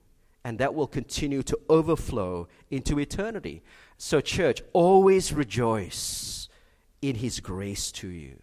and 0.45 0.59
that 0.59 0.75
will 0.75 0.85
continue 0.85 1.41
to 1.41 1.59
overflow 1.69 2.47
into 2.69 2.99
eternity. 2.99 3.63
So, 3.97 4.21
church, 4.21 4.61
always 4.73 5.33
rejoice 5.33 6.49
in 7.01 7.15
His 7.15 7.39
grace 7.39 7.91
to 7.93 8.07
you. 8.07 8.37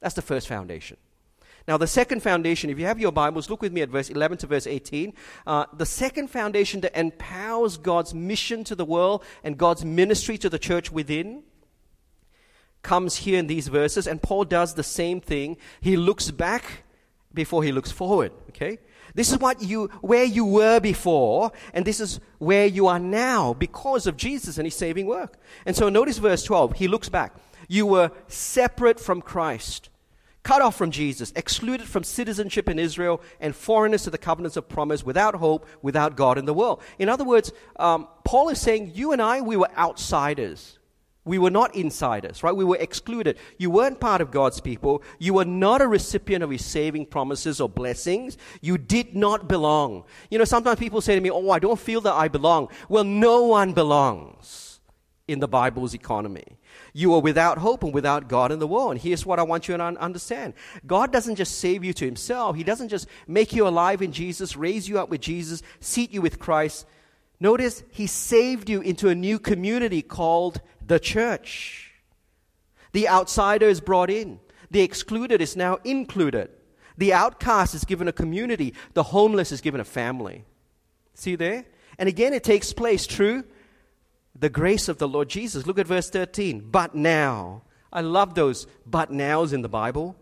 That's 0.00 0.16
the 0.16 0.22
first 0.22 0.48
foundation. 0.48 0.96
Now, 1.68 1.76
the 1.76 1.86
second 1.86 2.24
foundation, 2.24 2.70
if 2.70 2.78
you 2.78 2.86
have 2.86 2.98
your 2.98 3.12
Bibles, 3.12 3.48
look 3.48 3.62
with 3.62 3.72
me 3.72 3.82
at 3.82 3.88
verse 3.88 4.10
11 4.10 4.38
to 4.38 4.46
verse 4.48 4.66
18. 4.66 5.12
Uh, 5.46 5.66
the 5.72 5.86
second 5.86 6.28
foundation 6.28 6.80
that 6.80 6.98
empowers 6.98 7.76
God's 7.76 8.12
mission 8.14 8.64
to 8.64 8.74
the 8.74 8.84
world 8.84 9.22
and 9.44 9.56
God's 9.56 9.84
ministry 9.84 10.38
to 10.38 10.50
the 10.50 10.58
church 10.58 10.90
within 10.90 11.44
comes 12.82 13.16
here 13.16 13.38
in 13.38 13.46
these 13.46 13.68
verses, 13.68 14.08
and 14.08 14.20
Paul 14.20 14.44
does 14.44 14.74
the 14.74 14.82
same 14.82 15.20
thing. 15.20 15.56
He 15.80 15.96
looks 15.96 16.32
back 16.32 16.84
before 17.32 17.62
he 17.62 17.70
looks 17.70 17.92
forward, 17.92 18.32
okay? 18.48 18.78
This 19.18 19.32
is 19.32 19.40
what 19.40 19.60
you, 19.60 19.88
where 20.00 20.22
you 20.22 20.44
were 20.44 20.78
before, 20.78 21.50
and 21.74 21.84
this 21.84 21.98
is 21.98 22.20
where 22.38 22.66
you 22.66 22.86
are 22.86 23.00
now 23.00 23.52
because 23.52 24.06
of 24.06 24.16
Jesus 24.16 24.58
and 24.58 24.64
his 24.64 24.76
saving 24.76 25.06
work. 25.06 25.40
And 25.66 25.74
so 25.74 25.88
notice 25.88 26.18
verse 26.18 26.44
12. 26.44 26.74
He 26.74 26.86
looks 26.86 27.08
back. 27.08 27.34
You 27.66 27.84
were 27.84 28.12
separate 28.28 29.00
from 29.00 29.20
Christ, 29.20 29.88
cut 30.44 30.62
off 30.62 30.76
from 30.76 30.92
Jesus, 30.92 31.32
excluded 31.34 31.88
from 31.88 32.04
citizenship 32.04 32.68
in 32.68 32.78
Israel, 32.78 33.20
and 33.40 33.56
foreigners 33.56 34.04
to 34.04 34.10
the 34.10 34.18
covenants 34.18 34.56
of 34.56 34.68
promise, 34.68 35.04
without 35.04 35.34
hope, 35.34 35.66
without 35.82 36.14
God 36.14 36.38
in 36.38 36.44
the 36.44 36.54
world. 36.54 36.80
In 37.00 37.08
other 37.08 37.24
words, 37.24 37.50
um, 37.74 38.06
Paul 38.22 38.50
is 38.50 38.60
saying, 38.60 38.92
you 38.94 39.10
and 39.10 39.20
I, 39.20 39.40
we 39.40 39.56
were 39.56 39.76
outsiders. 39.76 40.78
We 41.28 41.38
were 41.38 41.50
not 41.50 41.74
insiders, 41.74 42.42
right? 42.42 42.56
We 42.56 42.64
were 42.64 42.78
excluded. 42.78 43.36
You 43.58 43.70
weren't 43.70 44.00
part 44.00 44.22
of 44.22 44.30
God's 44.30 44.60
people. 44.60 45.02
You 45.18 45.34
were 45.34 45.44
not 45.44 45.82
a 45.82 45.86
recipient 45.86 46.42
of 46.42 46.50
His 46.50 46.64
saving 46.64 47.06
promises 47.06 47.60
or 47.60 47.68
blessings. 47.68 48.38
You 48.62 48.78
did 48.78 49.14
not 49.14 49.46
belong. 49.46 50.04
You 50.30 50.38
know, 50.38 50.44
sometimes 50.44 50.78
people 50.78 51.02
say 51.02 51.14
to 51.14 51.20
me, 51.20 51.30
Oh, 51.30 51.50
I 51.50 51.58
don't 51.58 51.78
feel 51.78 52.00
that 52.00 52.14
I 52.14 52.28
belong. 52.28 52.68
Well, 52.88 53.04
no 53.04 53.42
one 53.44 53.74
belongs 53.74 54.80
in 55.28 55.40
the 55.40 55.46
Bible's 55.46 55.92
economy. 55.92 56.56
You 56.94 57.14
are 57.14 57.20
without 57.20 57.58
hope 57.58 57.84
and 57.84 57.92
without 57.92 58.28
God 58.28 58.50
in 58.50 58.58
the 58.58 58.66
world. 58.66 58.92
And 58.92 59.00
here's 59.00 59.26
what 59.26 59.38
I 59.38 59.42
want 59.42 59.68
you 59.68 59.76
to 59.76 59.82
understand 59.82 60.54
God 60.86 61.12
doesn't 61.12 61.36
just 61.36 61.58
save 61.58 61.84
you 61.84 61.92
to 61.92 62.06
Himself, 62.06 62.56
He 62.56 62.64
doesn't 62.64 62.88
just 62.88 63.06
make 63.26 63.52
you 63.52 63.68
alive 63.68 64.00
in 64.00 64.12
Jesus, 64.12 64.56
raise 64.56 64.88
you 64.88 64.98
up 64.98 65.10
with 65.10 65.20
Jesus, 65.20 65.62
seat 65.80 66.10
you 66.10 66.22
with 66.22 66.38
Christ. 66.38 66.86
Notice 67.38 67.84
He 67.90 68.06
saved 68.06 68.70
you 68.70 68.80
into 68.80 69.10
a 69.10 69.14
new 69.14 69.38
community 69.38 70.00
called 70.00 70.62
the 70.88 70.98
church. 70.98 71.92
The 72.92 73.08
outsider 73.08 73.66
is 73.66 73.80
brought 73.80 74.10
in. 74.10 74.40
The 74.70 74.80
excluded 74.80 75.40
is 75.40 75.56
now 75.56 75.78
included. 75.84 76.50
The 76.96 77.12
outcast 77.12 77.74
is 77.74 77.84
given 77.84 78.08
a 78.08 78.12
community. 78.12 78.74
The 78.94 79.04
homeless 79.04 79.52
is 79.52 79.60
given 79.60 79.80
a 79.80 79.84
family. 79.84 80.44
See 81.14 81.36
there? 81.36 81.64
And 81.98 82.08
again, 82.08 82.32
it 82.32 82.42
takes 82.42 82.72
place 82.72 83.06
through 83.06 83.44
the 84.38 84.48
grace 84.48 84.88
of 84.88 84.98
the 84.98 85.08
Lord 85.08 85.28
Jesus. 85.28 85.66
Look 85.66 85.78
at 85.78 85.86
verse 85.86 86.10
13. 86.10 86.68
But 86.70 86.94
now. 86.94 87.62
I 87.92 88.00
love 88.00 88.34
those 88.34 88.66
but 88.84 89.10
nows 89.10 89.52
in 89.52 89.62
the 89.62 89.68
Bible. 89.68 90.16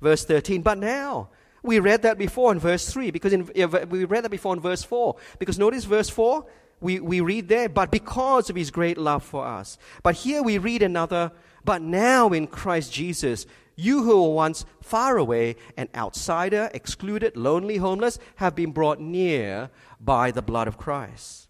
Verse 0.00 0.24
13. 0.24 0.62
But 0.62 0.78
now. 0.78 1.28
We 1.62 1.78
read 1.78 2.02
that 2.02 2.18
before 2.18 2.52
in 2.52 2.58
verse 2.58 2.90
3 2.90 3.10
because 3.10 3.32
in, 3.32 3.46
we 3.88 4.04
read 4.04 4.24
that 4.24 4.30
before 4.30 4.54
in 4.54 4.60
verse 4.60 4.82
4. 4.82 5.16
Because 5.38 5.58
notice 5.58 5.84
verse 5.84 6.10
4 6.10 6.44
we, 6.84 7.00
we 7.00 7.22
read 7.22 7.48
there, 7.48 7.70
but 7.70 7.90
because 7.90 8.50
of 8.50 8.56
his 8.56 8.70
great 8.70 8.98
love 8.98 9.24
for 9.24 9.46
us. 9.46 9.78
But 10.02 10.16
here 10.16 10.42
we 10.42 10.58
read 10.58 10.82
another, 10.82 11.32
but 11.64 11.80
now 11.80 12.28
in 12.28 12.46
Christ 12.46 12.92
Jesus, 12.92 13.46
you 13.74 14.02
who 14.02 14.22
were 14.22 14.34
once 14.34 14.66
far 14.82 15.16
away, 15.16 15.56
an 15.78 15.88
outsider, 15.94 16.70
excluded, 16.74 17.38
lonely, 17.38 17.78
homeless, 17.78 18.18
have 18.36 18.54
been 18.54 18.70
brought 18.70 19.00
near 19.00 19.70
by 19.98 20.30
the 20.30 20.42
blood 20.42 20.68
of 20.68 20.76
Christ. 20.76 21.48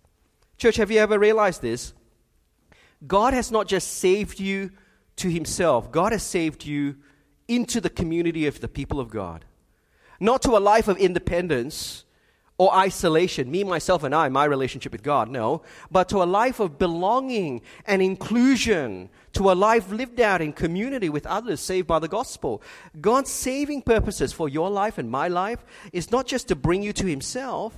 Church, 0.57 0.77
have 0.77 0.93
you 0.93 1.01
ever 1.01 1.19
realized 1.19 1.61
this? 1.61 1.95
God 3.05 3.35
has 3.35 3.51
not 3.51 3.67
just 3.67 3.99
saved 3.99 4.39
you 4.39 4.71
to 5.17 5.29
himself, 5.29 5.91
God 5.91 6.13
has 6.13 6.23
saved 6.23 6.65
you 6.65 6.95
into 7.49 7.81
the 7.81 7.91
community 7.91 8.47
of 8.47 8.61
the 8.61 8.69
people 8.69 9.01
of 9.01 9.11
God. 9.11 9.45
Not 10.21 10.43
to 10.43 10.57
a 10.57 10.59
life 10.59 10.87
of 10.87 10.97
independence, 10.97 12.04
or 12.57 12.73
isolation, 12.73 13.51
me, 13.51 13.65
myself, 13.65 14.05
and 14.05 14.15
I, 14.15 14.29
my 14.29 14.45
relationship 14.45 14.93
with 14.93 15.03
God, 15.03 15.29
no, 15.29 15.63
but 15.91 16.09
to 16.11 16.23
a 16.23 16.25
life 16.25 16.61
of 16.61 16.79
belonging 16.79 17.63
and 17.85 18.01
inclusion, 18.01 19.11
to 19.33 19.51
a 19.51 19.55
life 19.55 19.91
lived 19.91 20.21
out 20.21 20.41
in 20.41 20.53
community 20.53 21.09
with 21.09 21.27
others 21.27 21.61
saved 21.61 21.89
by 21.89 21.99
the 21.99 22.07
gospel. 22.07 22.63
God's 23.01 23.31
saving 23.31 23.83
purposes 23.83 24.33
for 24.33 24.49
your 24.49 24.71
life 24.71 24.99
and 24.99 25.11
my 25.11 25.27
life 25.27 25.65
is 25.93 26.13
not 26.13 26.27
just 26.27 26.47
to 26.49 26.55
bring 26.55 26.83
you 26.83 26.93
to 26.93 27.07
Himself, 27.07 27.75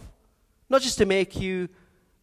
not 0.68 0.82
just 0.82 0.98
to 0.98 1.06
make 1.06 1.40
you 1.40 1.70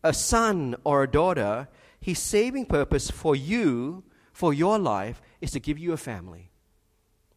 a 0.04 0.14
son 0.14 0.76
or 0.84 1.02
a 1.02 1.10
daughter. 1.10 1.68
His 2.00 2.20
saving 2.20 2.68
purpose 2.68 3.10
for 3.10 3.36
you, 3.36 4.04
for 4.32 4.54
your 4.54 4.78
life, 4.78 5.22
is 5.42 5.50
to 5.52 5.60
give 5.60 5.80
you 5.80 5.94
a 5.94 5.98
family, 5.98 6.52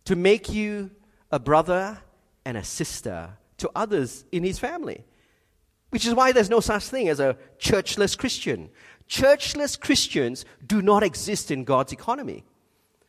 to 0.05 0.15
make 0.15 0.53
you 0.53 0.91
a 1.31 1.39
brother 1.39 1.99
and 2.45 2.59
a 2.59 2.65
sister 2.65 3.39
to 3.59 3.71
others 3.75 4.25
in 4.33 4.45
his 4.45 4.59
family. 4.59 5.05
Which 5.91 6.07
is 6.07 6.15
why 6.15 6.33
there's 6.33 6.51
no 6.51 6.61
such 6.61 6.85
thing 6.85 7.09
as 7.09 7.21
a 7.21 7.37
churchless 7.59 8.19
Christian. 8.19 8.71
Churchless 9.09 9.79
Christians 9.79 10.45
do 10.67 10.83
not 10.83 11.03
exist 11.03 11.51
in 11.51 11.65
God's 11.65 11.93
economy. 11.93 12.45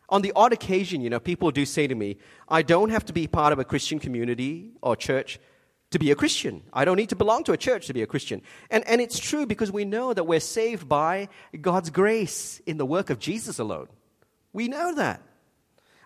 On 0.10 0.22
the 0.22 0.32
odd 0.36 0.54
occasion, 0.54 1.02
you 1.02 1.10
know, 1.10 1.20
people 1.20 1.52
do 1.52 1.66
say 1.66 1.88
to 1.88 1.96
me, 1.96 2.18
I 2.48 2.62
don't 2.62 2.92
have 2.92 3.06
to 3.06 3.14
be 3.14 3.28
part 3.28 3.52
of 3.52 3.60
a 3.60 3.66
Christian 3.66 4.00
community 4.00 4.72
or 4.82 4.96
church 4.96 5.40
to 5.92 6.00
be 6.00 6.12
a 6.12 6.16
Christian. 6.16 6.64
I 6.72 6.86
don't 6.86 6.98
need 6.98 7.10
to 7.10 7.16
belong 7.16 7.44
to 7.46 7.52
a 7.54 7.58
church 7.58 7.88
to 7.88 7.94
be 7.94 8.02
a 8.02 8.08
Christian. 8.08 8.42
And, 8.70 8.88
and 8.88 9.02
it's 9.02 9.20
true 9.20 9.46
because 9.46 9.72
we 9.72 9.86
know 9.86 10.14
that 10.14 10.26
we're 10.26 10.40
saved 10.40 10.88
by 10.88 11.30
God's 11.60 11.90
grace 11.90 12.62
in 12.66 12.78
the 12.78 12.86
work 12.86 13.10
of 13.10 13.20
Jesus 13.20 13.60
alone. 13.60 13.88
We 14.54 14.68
know 14.68 14.94
that. 14.96 15.22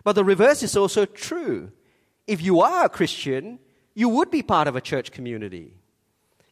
But 0.04 0.14
the 0.14 0.24
reverse 0.24 0.62
is 0.62 0.76
also 0.76 1.04
true. 1.04 1.70
If 2.26 2.42
you 2.42 2.60
are 2.60 2.86
a 2.86 2.88
Christian, 2.88 3.58
you 3.94 4.08
would 4.08 4.30
be 4.30 4.42
part 4.42 4.68
of 4.68 4.76
a 4.76 4.80
church 4.80 5.12
community. 5.12 5.74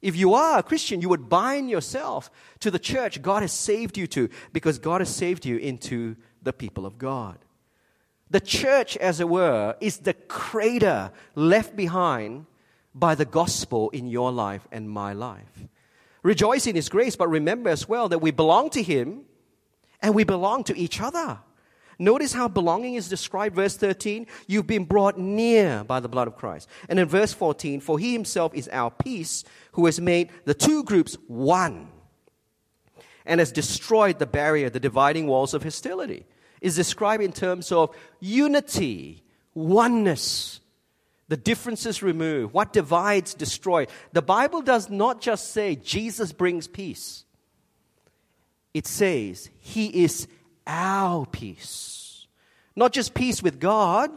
If 0.02 0.16
you 0.16 0.34
are 0.34 0.58
a 0.58 0.62
Christian, 0.62 1.00
you 1.00 1.08
would 1.10 1.28
bind 1.28 1.68
yourself 1.68 2.30
to 2.60 2.70
the 2.70 2.78
church 2.78 3.20
God 3.20 3.42
has 3.42 3.52
saved 3.52 3.98
you 3.98 4.06
to 4.08 4.28
because 4.52 4.78
God 4.78 5.00
has 5.00 5.14
saved 5.14 5.44
you 5.44 5.56
into 5.56 6.16
the 6.42 6.52
people 6.52 6.86
of 6.86 6.98
God. 6.98 7.38
The 8.30 8.40
church, 8.40 8.96
as 8.96 9.20
it 9.20 9.28
were, 9.28 9.76
is 9.80 9.98
the 9.98 10.14
crater 10.14 11.10
left 11.34 11.76
behind 11.76 12.46
by 12.94 13.14
the 13.14 13.24
gospel 13.24 13.90
in 13.90 14.06
your 14.06 14.32
life 14.32 14.66
and 14.72 14.88
my 14.88 15.12
life. 15.12 15.66
Rejoice 16.22 16.66
in 16.66 16.76
His 16.76 16.88
grace, 16.88 17.16
but 17.16 17.28
remember 17.28 17.70
as 17.70 17.88
well 17.88 18.08
that 18.08 18.20
we 18.20 18.30
belong 18.30 18.70
to 18.70 18.82
Him 18.82 19.22
and 20.00 20.14
we 20.14 20.24
belong 20.24 20.64
to 20.64 20.78
each 20.78 21.00
other. 21.00 21.40
Notice 22.00 22.32
how 22.32 22.48
belonging 22.48 22.94
is 22.94 23.10
described. 23.10 23.54
Verse 23.54 23.76
13, 23.76 24.26
you've 24.46 24.66
been 24.66 24.86
brought 24.86 25.18
near 25.18 25.84
by 25.84 26.00
the 26.00 26.08
blood 26.08 26.28
of 26.28 26.34
Christ. 26.34 26.66
And 26.88 26.98
in 26.98 27.06
verse 27.06 27.34
14, 27.34 27.80
for 27.80 27.98
he 27.98 28.14
himself 28.14 28.54
is 28.54 28.70
our 28.72 28.90
peace, 28.90 29.44
who 29.72 29.84
has 29.84 30.00
made 30.00 30.30
the 30.46 30.54
two 30.54 30.82
groups 30.82 31.18
one 31.28 31.88
and 33.26 33.38
has 33.38 33.52
destroyed 33.52 34.18
the 34.18 34.26
barrier, 34.26 34.70
the 34.70 34.80
dividing 34.80 35.26
walls 35.26 35.52
of 35.52 35.62
hostility. 35.62 36.24
Is 36.62 36.74
described 36.74 37.22
in 37.22 37.32
terms 37.32 37.70
of 37.70 37.94
unity, 38.18 39.22
oneness, 39.54 40.60
the 41.28 41.36
differences 41.36 42.02
removed, 42.02 42.54
what 42.54 42.72
divides 42.72 43.34
destroyed. 43.34 43.90
The 44.14 44.22
Bible 44.22 44.62
does 44.62 44.88
not 44.88 45.20
just 45.20 45.52
say 45.52 45.76
Jesus 45.76 46.32
brings 46.32 46.66
peace, 46.66 47.24
it 48.72 48.86
says 48.86 49.50
he 49.58 50.02
is 50.02 50.26
our 50.70 51.26
peace. 51.26 52.26
Not 52.76 52.92
just 52.92 53.12
peace 53.12 53.42
with 53.42 53.58
God, 53.58 54.10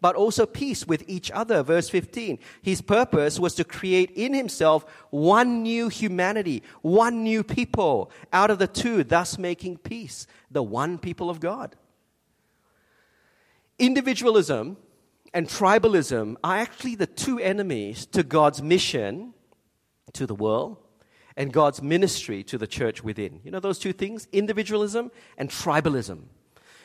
but 0.00 0.14
also 0.14 0.46
peace 0.46 0.86
with 0.86 1.02
each 1.08 1.30
other. 1.32 1.62
Verse 1.62 1.88
15. 1.88 2.38
His 2.62 2.80
purpose 2.80 3.40
was 3.40 3.54
to 3.56 3.64
create 3.64 4.10
in 4.12 4.32
himself 4.32 4.86
one 5.10 5.62
new 5.62 5.88
humanity, 5.88 6.62
one 6.82 7.24
new 7.24 7.42
people 7.42 8.10
out 8.32 8.50
of 8.50 8.58
the 8.58 8.68
two, 8.68 9.02
thus 9.02 9.36
making 9.38 9.78
peace, 9.78 10.26
the 10.50 10.62
one 10.62 10.98
people 10.98 11.28
of 11.28 11.40
God. 11.40 11.74
Individualism 13.78 14.76
and 15.34 15.48
tribalism 15.48 16.36
are 16.44 16.56
actually 16.56 16.94
the 16.94 17.06
two 17.06 17.40
enemies 17.40 18.06
to 18.06 18.22
God's 18.22 18.62
mission 18.62 19.34
to 20.12 20.26
the 20.26 20.34
world 20.34 20.78
and 21.36 21.52
God's 21.52 21.82
ministry 21.82 22.42
to 22.44 22.58
the 22.58 22.66
church 22.66 23.04
within. 23.04 23.40
You 23.44 23.50
know 23.50 23.60
those 23.60 23.78
two 23.78 23.92
things? 23.92 24.26
Individualism 24.32 25.10
and 25.36 25.50
tribalism. 25.50 26.22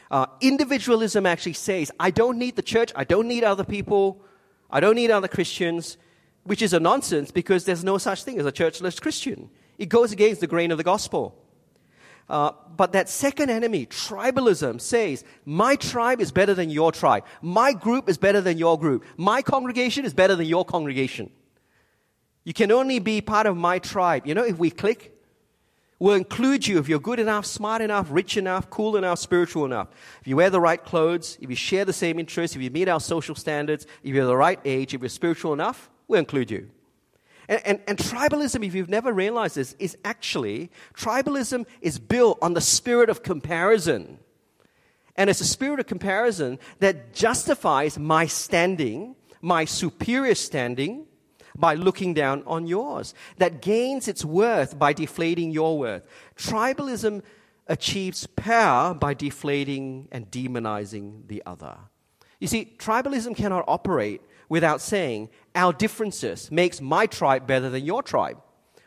Uh, 0.09 0.25
individualism 0.41 1.25
actually 1.25 1.53
says, 1.53 1.89
I 1.99 2.11
don't 2.11 2.37
need 2.37 2.57
the 2.57 2.61
church, 2.61 2.91
I 2.95 3.05
don't 3.05 3.27
need 3.29 3.45
other 3.45 3.63
people, 3.63 4.21
I 4.69 4.81
don't 4.81 4.95
need 4.95 5.09
other 5.09 5.29
Christians, 5.29 5.97
which 6.43 6.61
is 6.61 6.73
a 6.73 6.81
nonsense 6.81 7.31
because 7.31 7.63
there's 7.63 7.83
no 7.83 7.97
such 7.97 8.23
thing 8.23 8.37
as 8.37 8.45
a 8.45 8.51
churchless 8.51 9.01
Christian. 9.01 9.49
It 9.77 9.87
goes 9.87 10.11
against 10.11 10.41
the 10.41 10.47
grain 10.47 10.71
of 10.71 10.77
the 10.77 10.83
gospel. 10.83 11.37
Uh, 12.29 12.51
but 12.75 12.93
that 12.93 13.09
second 13.09 13.49
enemy, 13.49 13.85
tribalism, 13.85 14.79
says, 14.79 15.23
My 15.45 15.75
tribe 15.75 16.21
is 16.21 16.31
better 16.31 16.53
than 16.53 16.69
your 16.69 16.91
tribe. 16.91 17.25
My 17.41 17.73
group 17.73 18.09
is 18.09 18.17
better 18.17 18.41
than 18.41 18.57
your 18.57 18.77
group. 18.79 19.05
My 19.17 19.41
congregation 19.41 20.05
is 20.05 20.13
better 20.13 20.35
than 20.35 20.45
your 20.45 20.63
congregation. 20.63 21.29
You 22.43 22.53
can 22.53 22.71
only 22.71 22.99
be 22.99 23.21
part 23.21 23.45
of 23.45 23.55
my 23.55 23.79
tribe. 23.79 24.25
You 24.25 24.33
know, 24.33 24.43
if 24.43 24.57
we 24.57 24.71
click, 24.71 25.15
we'll 25.99 26.15
include 26.15 26.65
you 26.65 26.79
if 26.79 26.89
you're 26.89 26.99
good 26.99 27.19
enough, 27.19 27.45
smart 27.45 27.81
enough, 27.81 28.07
rich 28.09 28.35
enough, 28.35 28.69
cool 28.69 28.97
enough, 28.97 29.19
spiritual 29.19 29.65
enough. 29.65 29.89
If 30.21 30.27
you 30.27 30.35
wear 30.35 30.49
the 30.49 30.59
right 30.59 30.83
clothes, 30.83 31.37
if 31.39 31.49
you 31.49 31.55
share 31.55 31.85
the 31.85 31.93
same 31.93 32.17
interests, 32.17 32.55
if 32.55 32.61
you 32.61 32.71
meet 32.71 32.87
our 32.89 32.99
social 32.99 33.35
standards, 33.35 33.85
if 34.03 34.15
you're 34.15 34.25
the 34.25 34.35
right 34.35 34.59
age, 34.65 34.93
if 34.93 35.01
you're 35.01 35.09
spiritual 35.09 35.53
enough, 35.53 35.89
we'll 36.07 36.19
include 36.19 36.49
you. 36.49 36.69
And, 37.47 37.61
and, 37.65 37.81
and, 37.87 37.97
tribalism, 37.97 38.65
if 38.65 38.73
you've 38.73 38.89
never 38.89 39.11
realized 39.11 39.55
this, 39.55 39.75
is 39.77 39.97
actually, 40.05 40.71
tribalism 40.93 41.65
is 41.81 41.99
built 41.99 42.39
on 42.41 42.53
the 42.53 42.61
spirit 42.61 43.09
of 43.09 43.23
comparison. 43.23 44.19
And 45.17 45.29
it's 45.29 45.41
a 45.41 45.45
spirit 45.45 45.79
of 45.79 45.85
comparison 45.85 46.59
that 46.79 47.13
justifies 47.13 47.99
my 47.99 48.25
standing, 48.25 49.15
my 49.41 49.65
superior 49.65 50.35
standing, 50.35 51.07
by 51.55 51.75
looking 51.75 52.13
down 52.13 52.43
on 52.45 52.67
yours, 52.67 53.13
that 53.37 53.61
gains 53.61 54.07
its 54.07 54.23
worth 54.23 54.77
by 54.77 54.93
deflating 54.93 55.51
your 55.51 55.77
worth. 55.77 56.03
Tribalism 56.35 57.21
achieves 57.67 58.27
power 58.27 58.93
by 58.93 59.13
deflating 59.13 60.07
and 60.11 60.29
demonizing 60.29 61.27
the 61.27 61.41
other. 61.45 61.77
You 62.39 62.47
see, 62.47 62.75
tribalism 62.77 63.35
cannot 63.35 63.65
operate 63.67 64.21
without 64.49 64.81
saying, 64.81 65.29
our 65.55 65.71
differences 65.71 66.51
makes 66.51 66.81
my 66.81 67.05
tribe 67.05 67.47
better 67.47 67.69
than 67.69 67.85
your 67.85 68.03
tribe. 68.03 68.37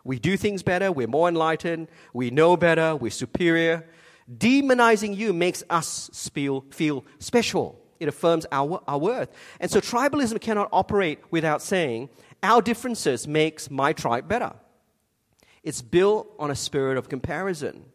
We 0.04 0.18
do 0.18 0.36
things 0.36 0.62
better, 0.62 0.92
we're 0.92 1.06
more 1.06 1.28
enlightened, 1.28 1.88
we 2.12 2.30
know 2.30 2.56
better, 2.56 2.94
we're 2.94 3.10
superior. 3.10 3.86
Demonizing 4.30 5.16
you 5.16 5.32
makes 5.32 5.62
us 5.70 6.30
feel, 6.34 6.64
feel 6.70 7.04
special. 7.18 7.80
It 8.00 8.08
affirms 8.08 8.44
our, 8.52 8.82
our 8.86 8.98
worth. 8.98 9.30
And 9.60 9.70
so 9.70 9.80
tribalism 9.80 10.40
cannot 10.40 10.68
operate 10.72 11.20
without 11.30 11.62
saying, 11.62 12.10
our 12.44 12.60
differences 12.60 13.26
makes 13.26 13.70
my 13.70 13.92
tribe 13.92 14.28
better. 14.28 14.52
It's 15.62 15.80
built 15.80 16.32
on 16.38 16.50
a 16.50 16.54
spirit 16.54 16.98
of 16.98 17.08
comparison. 17.08 17.86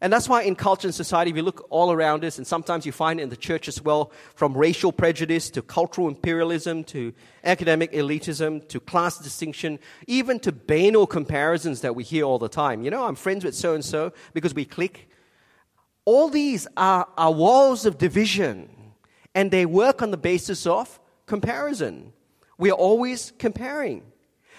And 0.00 0.12
that's 0.12 0.28
why 0.28 0.42
in 0.42 0.56
culture 0.56 0.88
and 0.88 0.94
society, 0.94 1.32
we 1.32 1.42
look 1.42 1.66
all 1.70 1.92
around 1.92 2.24
us, 2.24 2.38
and 2.38 2.46
sometimes 2.46 2.84
you 2.84 2.92
find 2.92 3.20
it 3.20 3.22
in 3.22 3.28
the 3.28 3.36
church 3.36 3.68
as 3.68 3.80
well, 3.80 4.10
from 4.34 4.56
racial 4.56 4.90
prejudice 4.92 5.50
to 5.50 5.62
cultural 5.62 6.08
imperialism 6.08 6.84
to 6.84 7.12
academic 7.44 7.92
elitism 7.92 8.66
to 8.68 8.80
class 8.80 9.18
distinction, 9.18 9.78
even 10.06 10.40
to 10.40 10.50
banal 10.52 11.06
comparisons 11.06 11.82
that 11.82 11.94
we 11.94 12.04
hear 12.04 12.24
all 12.24 12.38
the 12.38 12.48
time. 12.48 12.82
You 12.82 12.90
know, 12.90 13.04
I'm 13.04 13.14
friends 13.14 13.44
with 13.44 13.54
so 13.54 13.74
and 13.74 13.84
so 13.84 14.12
because 14.32 14.54
we 14.54 14.64
click. 14.64 15.08
All 16.06 16.28
these 16.28 16.66
are, 16.76 17.06
are 17.16 17.32
walls 17.32 17.86
of 17.86 17.96
division, 17.96 18.68
and 19.34 19.50
they 19.50 19.64
work 19.64 20.02
on 20.02 20.10
the 20.10 20.18
basis 20.18 20.66
of 20.66 21.00
comparison. 21.26 22.12
We 22.58 22.70
are 22.70 22.74
always 22.74 23.32
comparing. 23.38 24.02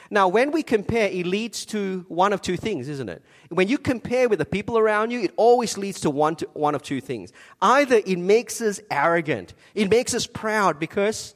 Now, 0.10 0.28
when 0.28 0.52
we 0.52 0.62
compare, 0.62 1.10
it 1.10 1.26
leads 1.26 1.66
to 1.68 2.06
one 2.08 2.32
of 2.32 2.42
two 2.42 2.58
things, 2.58 2.88
isn't 2.90 3.10
it? 3.10 3.24
When 3.50 3.68
you 3.68 3.78
compare 3.78 4.30
with 4.30 4.40
the 4.40 4.46
people 4.46 4.78
around 4.78 5.12
you, 5.12 5.22
it 5.22 5.34
always 5.36 5.78
leads 5.78 6.02
to 6.02 6.10
one, 6.10 6.36
to 6.38 6.48
one 6.54 6.76
of 6.76 6.84
two 6.84 7.02
things. 7.02 7.32
Either 7.62 8.02
it 8.06 8.20
makes 8.20 8.62
us 8.62 8.80
arrogant, 8.92 9.54
it 9.74 9.90
makes 9.90 10.14
us 10.14 10.28
proud 10.28 10.80
because 10.80 11.34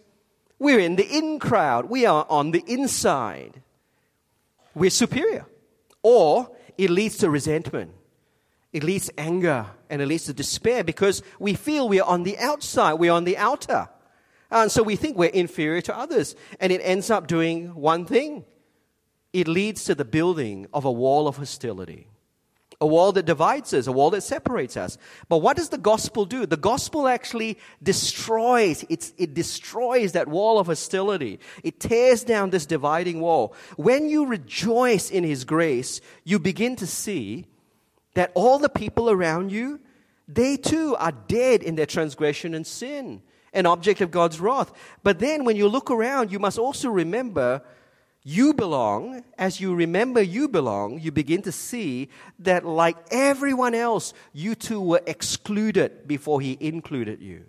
we're 0.60 0.80
in 0.80 0.98
the 0.98 1.08
in 1.18 1.40
crowd, 1.40 1.90
we 1.90 2.06
are 2.06 2.26
on 2.30 2.52
the 2.52 2.64
inside, 2.68 3.62
we're 4.76 4.90
superior. 4.90 5.46
Or 6.04 6.52
it 6.78 6.90
leads 6.90 7.18
to 7.18 7.30
resentment, 7.30 7.92
it 8.72 8.84
leads 8.84 9.08
to 9.08 9.20
anger, 9.20 9.66
and 9.90 10.02
it 10.02 10.06
leads 10.06 10.26
to 10.26 10.34
despair 10.34 10.84
because 10.84 11.24
we 11.40 11.56
feel 11.56 11.90
we 11.90 12.00
are 12.00 12.08
on 12.08 12.24
the 12.24 12.38
outside, 12.38 12.94
we're 12.94 13.12
on 13.12 13.24
the 13.24 13.38
outer. 13.38 13.90
And 14.52 14.72
so 14.72 14.84
we 14.84 14.96
think 14.96 15.18
we're 15.18 15.30
inferior 15.30 15.82
to 15.82 15.98
others. 15.98 16.36
And 16.60 16.72
it 16.72 16.82
ends 16.84 17.10
up 17.10 17.28
doing 17.28 17.76
one 17.76 18.06
thing 18.06 18.46
it 19.32 19.48
leads 19.48 19.84
to 19.84 19.96
the 19.96 20.06
building 20.06 20.66
of 20.74 20.86
a 20.86 20.92
wall 20.92 21.28
of 21.28 21.38
hostility, 21.38 22.08
a 22.82 22.88
wall 22.88 23.12
that 23.12 23.28
divides 23.28 23.74
us, 23.76 23.86
a 23.86 23.92
wall 23.92 24.10
that 24.10 24.24
separates 24.24 24.76
us. 24.76 24.98
But 25.28 25.38
what 25.38 25.56
does 25.56 25.70
the 25.70 25.78
gospel 25.78 26.26
do? 26.26 26.48
The 26.48 26.58
gospel 26.58 27.08
actually 27.08 27.60
destroys, 27.84 28.84
it 28.90 29.34
destroys 29.36 30.14
that 30.14 30.28
wall 30.28 30.58
of 30.58 30.66
hostility. 30.68 31.40
It 31.64 31.80
tears 31.80 32.24
down 32.24 32.50
this 32.50 32.66
dividing 32.66 33.22
wall. 33.22 33.54
When 33.76 34.10
you 34.10 34.26
rejoice 34.26 35.12
in 35.12 35.24
his 35.24 35.44
grace, 35.44 36.02
you 36.24 36.40
begin 36.40 36.76
to 36.78 36.88
see 36.88 37.46
that 38.16 38.32
all 38.34 38.58
the 38.58 38.70
people 38.70 39.12
around 39.12 39.52
you, 39.52 39.80
they 40.28 40.58
too 40.58 40.96
are 40.98 41.12
dead 41.12 41.62
in 41.62 41.76
their 41.76 41.86
transgression 41.86 42.56
and 42.56 42.66
sin 42.66 43.22
an 43.54 43.66
object 43.66 44.02
of 44.02 44.12
God's 44.12 44.40
wrath. 44.40 44.72
But 45.04 45.20
then 45.20 45.46
when 45.46 45.56
you 45.56 45.68
look 45.68 45.92
around, 45.92 46.32
you 46.32 46.40
must 46.40 46.58
also 46.58 46.90
remember 46.90 47.62
you 48.24 48.54
belong. 48.54 49.24
As 49.38 49.60
you 49.60 49.74
remember 49.74 50.22
you 50.22 50.48
belong, 50.48 51.00
you 51.00 51.12
begin 51.12 51.42
to 51.44 51.52
see 51.52 52.10
that, 52.40 52.66
like 52.66 52.98
everyone 53.12 53.74
else, 53.74 54.14
you 54.34 54.56
too 54.56 54.82
were 54.82 55.02
excluded 55.08 56.08
before 56.08 56.42
He 56.42 56.58
included 56.60 57.22
you. 57.22 57.46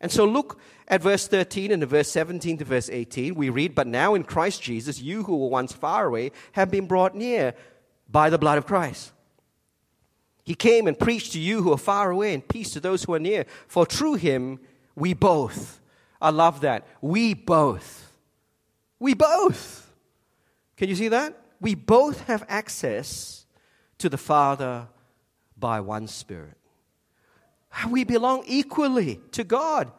And 0.00 0.12
so 0.12 0.24
look 0.24 0.60
at 0.88 1.02
verse 1.02 1.26
13 1.26 1.72
and 1.72 1.84
verse 1.86 2.10
17 2.10 2.58
to 2.58 2.64
verse 2.64 2.90
18. 2.90 3.34
We 3.34 3.48
read, 3.48 3.74
But 3.74 3.86
now 3.86 4.14
in 4.14 4.24
Christ 4.24 4.62
Jesus, 4.62 5.00
you 5.00 5.24
who 5.24 5.36
were 5.36 5.48
once 5.48 5.72
far 5.72 6.06
away 6.06 6.32
have 6.52 6.70
been 6.70 6.86
brought 6.86 7.14
near 7.14 7.54
by 8.08 8.30
the 8.30 8.38
blood 8.38 8.58
of 8.58 8.66
Christ. 8.66 9.12
He 10.44 10.54
came 10.54 10.86
and 10.86 10.98
preached 10.98 11.32
to 11.32 11.40
you 11.40 11.62
who 11.62 11.72
are 11.72 11.78
far 11.78 12.10
away 12.10 12.32
and 12.32 12.46
peace 12.46 12.70
to 12.72 12.80
those 12.80 13.02
who 13.02 13.14
are 13.14 13.18
near. 13.18 13.46
For 13.66 13.84
through 13.84 14.14
him, 14.14 14.60
we 14.96 15.14
both. 15.14 15.80
I 16.20 16.30
love 16.30 16.62
that. 16.62 16.86
We 17.00 17.34
both. 17.34 18.10
We 18.98 19.14
both. 19.14 19.92
Can 20.76 20.88
you 20.88 20.96
see 20.96 21.08
that? 21.08 21.38
We 21.60 21.74
both 21.74 22.22
have 22.22 22.44
access 22.48 23.46
to 23.98 24.08
the 24.08 24.18
Father 24.18 24.88
by 25.56 25.80
one 25.80 26.08
Spirit. 26.08 26.56
We 27.90 28.04
belong 28.04 28.44
equally 28.46 29.20
to 29.32 29.44
God. 29.44 29.92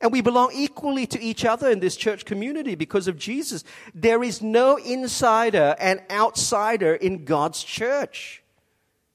And 0.00 0.10
we 0.10 0.20
belong 0.20 0.50
equally 0.52 1.06
to 1.06 1.22
each 1.22 1.44
other 1.44 1.70
in 1.70 1.78
this 1.78 1.94
church 1.94 2.24
community 2.24 2.74
because 2.74 3.06
of 3.06 3.16
Jesus. 3.16 3.62
There 3.94 4.24
is 4.24 4.42
no 4.42 4.76
insider 4.76 5.76
and 5.78 6.02
outsider 6.10 6.94
in 6.96 7.24
God's 7.24 7.62
church. 7.62 8.42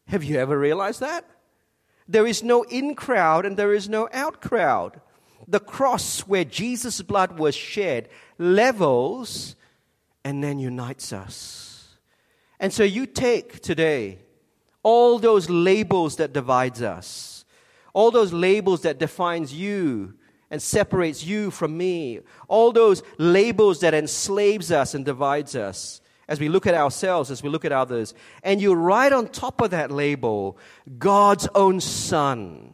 Have 0.07 0.23
you 0.23 0.37
ever 0.39 0.57
realized 0.57 1.01
that? 1.01 1.25
There 2.07 2.25
is 2.25 2.41
no 2.41 2.63
in 2.63 2.95
crowd 2.95 3.45
and 3.45 3.57
there 3.57 3.73
is 3.73 3.89
no 3.89 4.07
out 4.13 4.39
crowd. 4.39 5.01
The 5.47 5.59
cross 5.59 6.21
where 6.21 6.43
Jesus' 6.43 7.01
blood 7.01 7.39
was 7.39 7.55
shed 7.55 8.09
levels 8.37 9.55
and 10.23 10.43
then 10.43 10.59
unites 10.59 11.13
us. 11.13 11.97
And 12.59 12.73
so 12.73 12.83
you 12.83 13.05
take 13.05 13.61
today 13.61 14.19
all 14.83 15.19
those 15.19 15.49
labels 15.49 16.17
that 16.17 16.33
divides 16.33 16.81
us, 16.81 17.45
all 17.93 18.11
those 18.11 18.33
labels 18.33 18.81
that 18.81 18.99
defines 18.99 19.53
you 19.53 20.13
and 20.49 20.61
separates 20.61 21.23
you 21.23 21.51
from 21.51 21.77
me, 21.77 22.19
all 22.47 22.71
those 22.71 23.03
labels 23.17 23.81
that 23.81 23.93
enslaves 23.93 24.71
us 24.71 24.93
and 24.93 25.03
divides 25.05 25.55
us 25.55 26.01
as 26.27 26.39
we 26.39 26.49
look 26.49 26.67
at 26.67 26.73
ourselves, 26.73 27.31
as 27.31 27.41
we 27.41 27.49
look 27.49 27.65
at 27.65 27.71
others, 27.71 28.13
and 28.43 28.61
you 28.61 28.73
write 28.73 29.13
on 29.13 29.27
top 29.27 29.61
of 29.61 29.71
that 29.71 29.91
label 29.91 30.57
God's 30.97 31.47
own 31.55 31.79
son, 31.79 32.73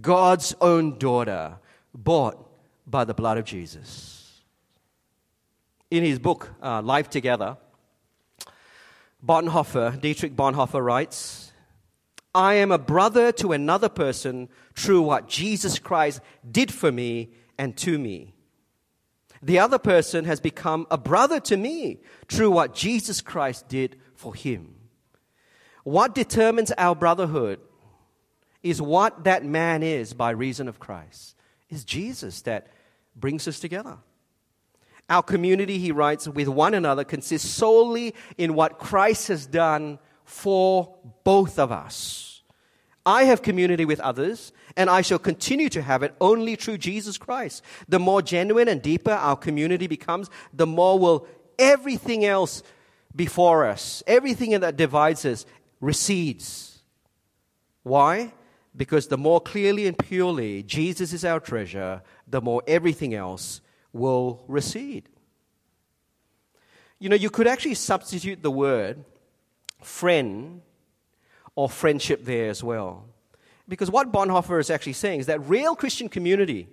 God's 0.00 0.54
own 0.60 0.98
daughter, 0.98 1.56
bought 1.98 2.48
by 2.86 3.04
the 3.04 3.14
blood 3.14 3.38
of 3.38 3.44
Jesus. 3.44 4.42
In 5.90 6.04
his 6.04 6.18
book, 6.18 6.50
uh, 6.62 6.80
Life 6.82 7.10
Together, 7.10 7.56
Bonhoeffer, 9.24 10.00
Dietrich 10.00 10.36
Bonhoeffer 10.36 10.82
writes, 10.82 11.52
I 12.34 12.54
am 12.54 12.70
a 12.70 12.78
brother 12.78 13.32
to 13.32 13.52
another 13.52 13.88
person 13.88 14.48
through 14.74 15.02
what 15.02 15.28
Jesus 15.28 15.78
Christ 15.78 16.20
did 16.48 16.72
for 16.72 16.92
me 16.92 17.30
and 17.58 17.76
to 17.78 17.98
me. 17.98 18.34
The 19.42 19.58
other 19.58 19.78
person 19.78 20.24
has 20.24 20.40
become 20.40 20.86
a 20.90 20.98
brother 20.98 21.40
to 21.40 21.56
me 21.56 22.00
through 22.28 22.50
what 22.50 22.74
Jesus 22.74 23.20
Christ 23.20 23.68
did 23.68 23.96
for 24.14 24.34
him. 24.34 24.74
What 25.84 26.14
determines 26.14 26.70
our 26.72 26.94
brotherhood 26.94 27.60
is 28.62 28.82
what 28.82 29.24
that 29.24 29.44
man 29.44 29.82
is 29.82 30.12
by 30.12 30.30
reason 30.30 30.68
of 30.68 30.78
Christ. 30.78 31.34
Is 31.70 31.84
Jesus 31.84 32.42
that 32.42 32.68
brings 33.14 33.48
us 33.48 33.60
together. 33.60 33.98
Our 35.10 35.22
community, 35.22 35.78
he 35.78 35.92
writes, 35.92 36.28
with 36.28 36.48
one 36.48 36.74
another 36.74 37.04
consists 37.04 37.50
solely 37.50 38.14
in 38.36 38.54
what 38.54 38.78
Christ 38.78 39.28
has 39.28 39.46
done 39.46 39.98
for 40.24 40.94
both 41.24 41.58
of 41.58 41.72
us. 41.72 42.42
I 43.06 43.24
have 43.24 43.40
community 43.40 43.86
with 43.86 44.00
others, 44.00 44.52
and 44.76 44.90
I 44.90 45.00
shall 45.00 45.18
continue 45.18 45.70
to 45.70 45.80
have 45.80 46.02
it 46.02 46.14
only 46.20 46.56
through 46.56 46.78
Jesus 46.78 47.16
Christ. 47.16 47.64
The 47.88 47.98
more 47.98 48.20
genuine 48.20 48.68
and 48.68 48.82
deeper 48.82 49.12
our 49.12 49.36
community 49.36 49.86
becomes, 49.86 50.28
the 50.52 50.66
more 50.66 50.98
will 50.98 51.26
everything 51.58 52.26
else 52.26 52.62
before 53.16 53.66
us, 53.66 54.02
everything 54.06 54.60
that 54.60 54.76
divides 54.76 55.24
us, 55.24 55.46
recedes. 55.80 56.82
Why? 57.82 58.34
Because 58.78 59.08
the 59.08 59.18
more 59.18 59.40
clearly 59.40 59.86
and 59.86 59.98
purely 59.98 60.62
Jesus 60.62 61.12
is 61.12 61.24
our 61.24 61.40
treasure, 61.40 62.00
the 62.26 62.40
more 62.40 62.62
everything 62.66 63.12
else 63.12 63.60
will 63.92 64.44
recede. 64.48 65.08
You 67.00 67.08
know, 67.08 67.16
you 67.16 67.28
could 67.28 67.46
actually 67.46 67.74
substitute 67.74 68.42
the 68.42 68.50
word 68.50 69.04
friend 69.82 70.62
or 71.54 71.68
friendship 71.68 72.24
there 72.24 72.48
as 72.50 72.62
well. 72.62 73.04
Because 73.68 73.90
what 73.90 74.12
Bonhoeffer 74.12 74.60
is 74.60 74.70
actually 74.70 74.94
saying 74.94 75.20
is 75.20 75.26
that 75.26 75.40
real 75.40 75.76
Christian 75.76 76.08
community, 76.08 76.68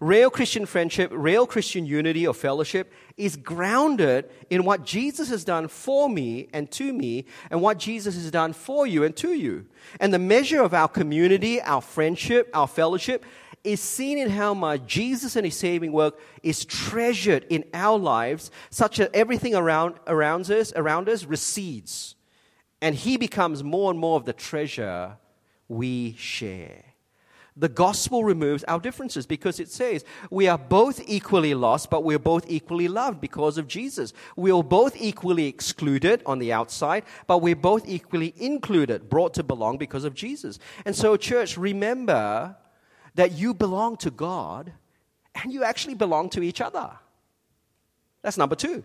real 0.00 0.30
Christian 0.30 0.66
friendship, 0.66 1.10
real 1.12 1.46
Christian 1.46 1.86
unity 1.86 2.26
or 2.26 2.34
fellowship 2.34 2.92
is 3.16 3.36
grounded 3.36 4.30
in 4.50 4.64
what 4.64 4.84
Jesus 4.84 5.28
has 5.28 5.44
done 5.44 5.68
for 5.68 6.08
me 6.08 6.48
and 6.52 6.70
to 6.72 6.92
me, 6.92 7.26
and 7.50 7.60
what 7.60 7.78
Jesus 7.78 8.14
has 8.14 8.30
done 8.30 8.52
for 8.52 8.86
you 8.86 9.04
and 9.04 9.14
to 9.16 9.32
you. 9.32 9.66
And 10.00 10.12
the 10.12 10.18
measure 10.18 10.62
of 10.62 10.74
our 10.74 10.88
community, 10.88 11.60
our 11.60 11.80
friendship, 11.80 12.50
our 12.54 12.66
fellowship 12.66 13.24
is 13.62 13.80
seen 13.80 14.18
in 14.18 14.28
how 14.28 14.52
much 14.52 14.84
Jesus 14.86 15.36
and 15.36 15.46
his 15.46 15.56
saving 15.56 15.92
work 15.92 16.18
is 16.42 16.64
treasured 16.64 17.46
in 17.48 17.64
our 17.72 17.98
lives, 17.98 18.50
such 18.70 18.98
that 18.98 19.14
everything 19.14 19.54
around, 19.54 19.94
around 20.06 20.50
us, 20.50 20.72
around 20.76 21.08
us 21.08 21.24
recedes. 21.24 22.14
And 22.82 22.94
he 22.94 23.16
becomes 23.16 23.64
more 23.64 23.90
and 23.90 23.98
more 23.98 24.16
of 24.16 24.26
the 24.26 24.34
treasure 24.34 25.16
we 25.68 26.14
share. 26.18 26.93
The 27.56 27.68
gospel 27.68 28.24
removes 28.24 28.64
our 28.64 28.80
differences 28.80 29.26
because 29.26 29.60
it 29.60 29.70
says 29.70 30.04
we 30.28 30.48
are 30.48 30.58
both 30.58 31.00
equally 31.06 31.54
lost, 31.54 31.88
but 31.88 32.02
we're 32.02 32.18
both 32.18 32.46
equally 32.48 32.88
loved 32.88 33.20
because 33.20 33.58
of 33.58 33.68
Jesus. 33.68 34.12
We 34.34 34.50
are 34.50 34.64
both 34.64 34.96
equally 35.00 35.46
excluded 35.46 36.20
on 36.26 36.40
the 36.40 36.52
outside, 36.52 37.04
but 37.28 37.38
we're 37.38 37.54
both 37.54 37.88
equally 37.88 38.34
included, 38.36 39.08
brought 39.08 39.34
to 39.34 39.44
belong 39.44 39.78
because 39.78 40.02
of 40.02 40.14
Jesus. 40.14 40.58
And 40.84 40.96
so, 40.96 41.16
church, 41.16 41.56
remember 41.56 42.56
that 43.14 43.32
you 43.32 43.54
belong 43.54 43.98
to 43.98 44.10
God 44.10 44.72
and 45.36 45.52
you 45.52 45.62
actually 45.62 45.94
belong 45.94 46.30
to 46.30 46.42
each 46.42 46.60
other. 46.60 46.90
That's 48.22 48.38
number 48.38 48.56
two. 48.56 48.82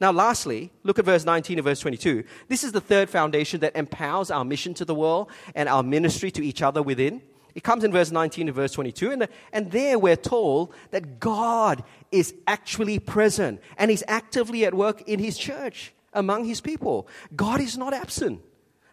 Now, 0.00 0.12
lastly, 0.12 0.70
look 0.82 0.98
at 0.98 1.04
verse 1.04 1.24
19 1.24 1.58
and 1.58 1.64
verse 1.64 1.80
22. 1.80 2.24
This 2.46 2.64
is 2.64 2.72
the 2.72 2.80
third 2.80 3.10
foundation 3.10 3.60
that 3.60 3.76
empowers 3.76 4.30
our 4.30 4.44
mission 4.44 4.72
to 4.74 4.84
the 4.86 4.94
world 4.94 5.30
and 5.54 5.68
our 5.68 5.82
ministry 5.82 6.30
to 6.30 6.44
each 6.44 6.62
other 6.62 6.82
within. 6.82 7.20
It 7.58 7.64
comes 7.64 7.82
in 7.82 7.90
verse 7.90 8.12
19 8.12 8.46
and 8.46 8.54
verse 8.54 8.70
22. 8.70 9.10
And, 9.10 9.28
and 9.52 9.72
there 9.72 9.98
we're 9.98 10.14
told 10.14 10.72
that 10.92 11.18
God 11.18 11.82
is 12.12 12.32
actually 12.46 13.00
present 13.00 13.60
and 13.76 13.90
He's 13.90 14.04
actively 14.06 14.64
at 14.64 14.74
work 14.74 15.02
in 15.08 15.18
His 15.18 15.36
church 15.36 15.92
among 16.12 16.44
His 16.44 16.60
people. 16.60 17.08
God 17.34 17.60
is 17.60 17.76
not 17.76 17.92
absent. 17.92 18.42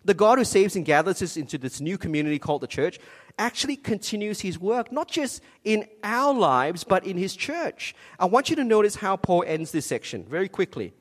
The 0.03 0.15
God 0.15 0.39
who 0.39 0.43
saves 0.43 0.75
and 0.75 0.83
gathers 0.83 1.21
us 1.21 1.37
into 1.37 1.59
this 1.59 1.79
new 1.79 1.95
community 1.95 2.39
called 2.39 2.61
the 2.61 2.67
church 2.67 2.97
actually 3.37 3.75
continues 3.75 4.39
his 4.39 4.57
work, 4.57 4.91
not 4.91 5.11
just 5.11 5.43
in 5.63 5.87
our 6.03 6.33
lives, 6.33 6.83
but 6.83 7.05
in 7.05 7.17
his 7.17 7.35
church. 7.35 7.93
I 8.17 8.25
want 8.25 8.49
you 8.49 8.55
to 8.55 8.63
notice 8.63 8.95
how 8.95 9.15
Paul 9.15 9.43
ends 9.45 9.71
this 9.71 9.85
section 9.85 10.23
very 10.23 10.49
quickly, 10.49 10.91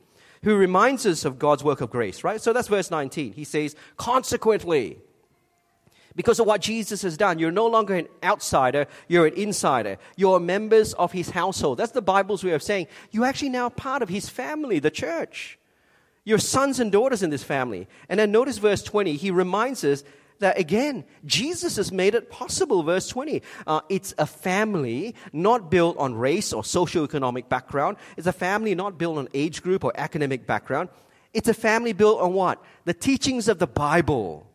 who 0.42 0.54
reminds 0.54 1.06
us 1.06 1.24
of 1.24 1.38
God's 1.38 1.64
work 1.64 1.80
of 1.80 1.88
grace, 1.88 2.24
right? 2.24 2.42
So 2.42 2.52
that's 2.52 2.68
verse 2.68 2.90
19. 2.90 3.32
He 3.32 3.44
says, 3.44 3.74
Consequently, 3.96 4.98
because 6.16 6.38
of 6.38 6.46
what 6.46 6.60
Jesus 6.60 7.02
has 7.02 7.16
done, 7.16 7.38
you're 7.38 7.50
no 7.50 7.66
longer 7.66 7.94
an 7.94 8.08
outsider, 8.22 8.86
you're 9.08 9.26
an 9.26 9.34
insider. 9.34 9.98
You're 10.16 10.38
members 10.38 10.92
of 10.94 11.12
his 11.12 11.30
household. 11.30 11.78
That's 11.78 11.92
the 11.92 12.02
Bible's 12.02 12.44
way 12.44 12.52
of 12.52 12.62
saying 12.62 12.86
you're 13.10 13.24
actually 13.24 13.48
now 13.48 13.68
part 13.68 14.02
of 14.02 14.08
his 14.08 14.28
family, 14.28 14.78
the 14.78 14.90
church. 14.90 15.58
You're 16.24 16.38
sons 16.38 16.80
and 16.80 16.90
daughters 16.90 17.22
in 17.22 17.30
this 17.30 17.42
family. 17.42 17.86
And 18.08 18.18
then 18.18 18.32
notice 18.32 18.58
verse 18.58 18.82
20. 18.82 19.16
He 19.16 19.30
reminds 19.30 19.84
us 19.84 20.04
that 20.38 20.58
again, 20.58 21.04
Jesus 21.24 21.76
has 21.76 21.92
made 21.92 22.14
it 22.14 22.30
possible. 22.30 22.82
Verse 22.82 23.08
20. 23.08 23.42
Uh, 23.66 23.80
it's 23.88 24.14
a 24.16 24.26
family 24.26 25.14
not 25.32 25.70
built 25.70 25.96
on 25.98 26.14
race 26.14 26.52
or 26.52 26.62
socioeconomic 26.62 27.48
background. 27.48 27.96
It's 28.16 28.26
a 28.26 28.32
family 28.32 28.74
not 28.74 28.98
built 28.98 29.18
on 29.18 29.28
age 29.34 29.62
group 29.62 29.84
or 29.84 29.92
academic 29.96 30.46
background. 30.46 30.88
It's 31.32 31.48
a 31.48 31.54
family 31.54 31.92
built 31.92 32.20
on 32.20 32.32
what? 32.32 32.62
The 32.84 32.94
teachings 32.94 33.48
of 33.48 33.58
the 33.58 33.66
Bible. 33.66 34.46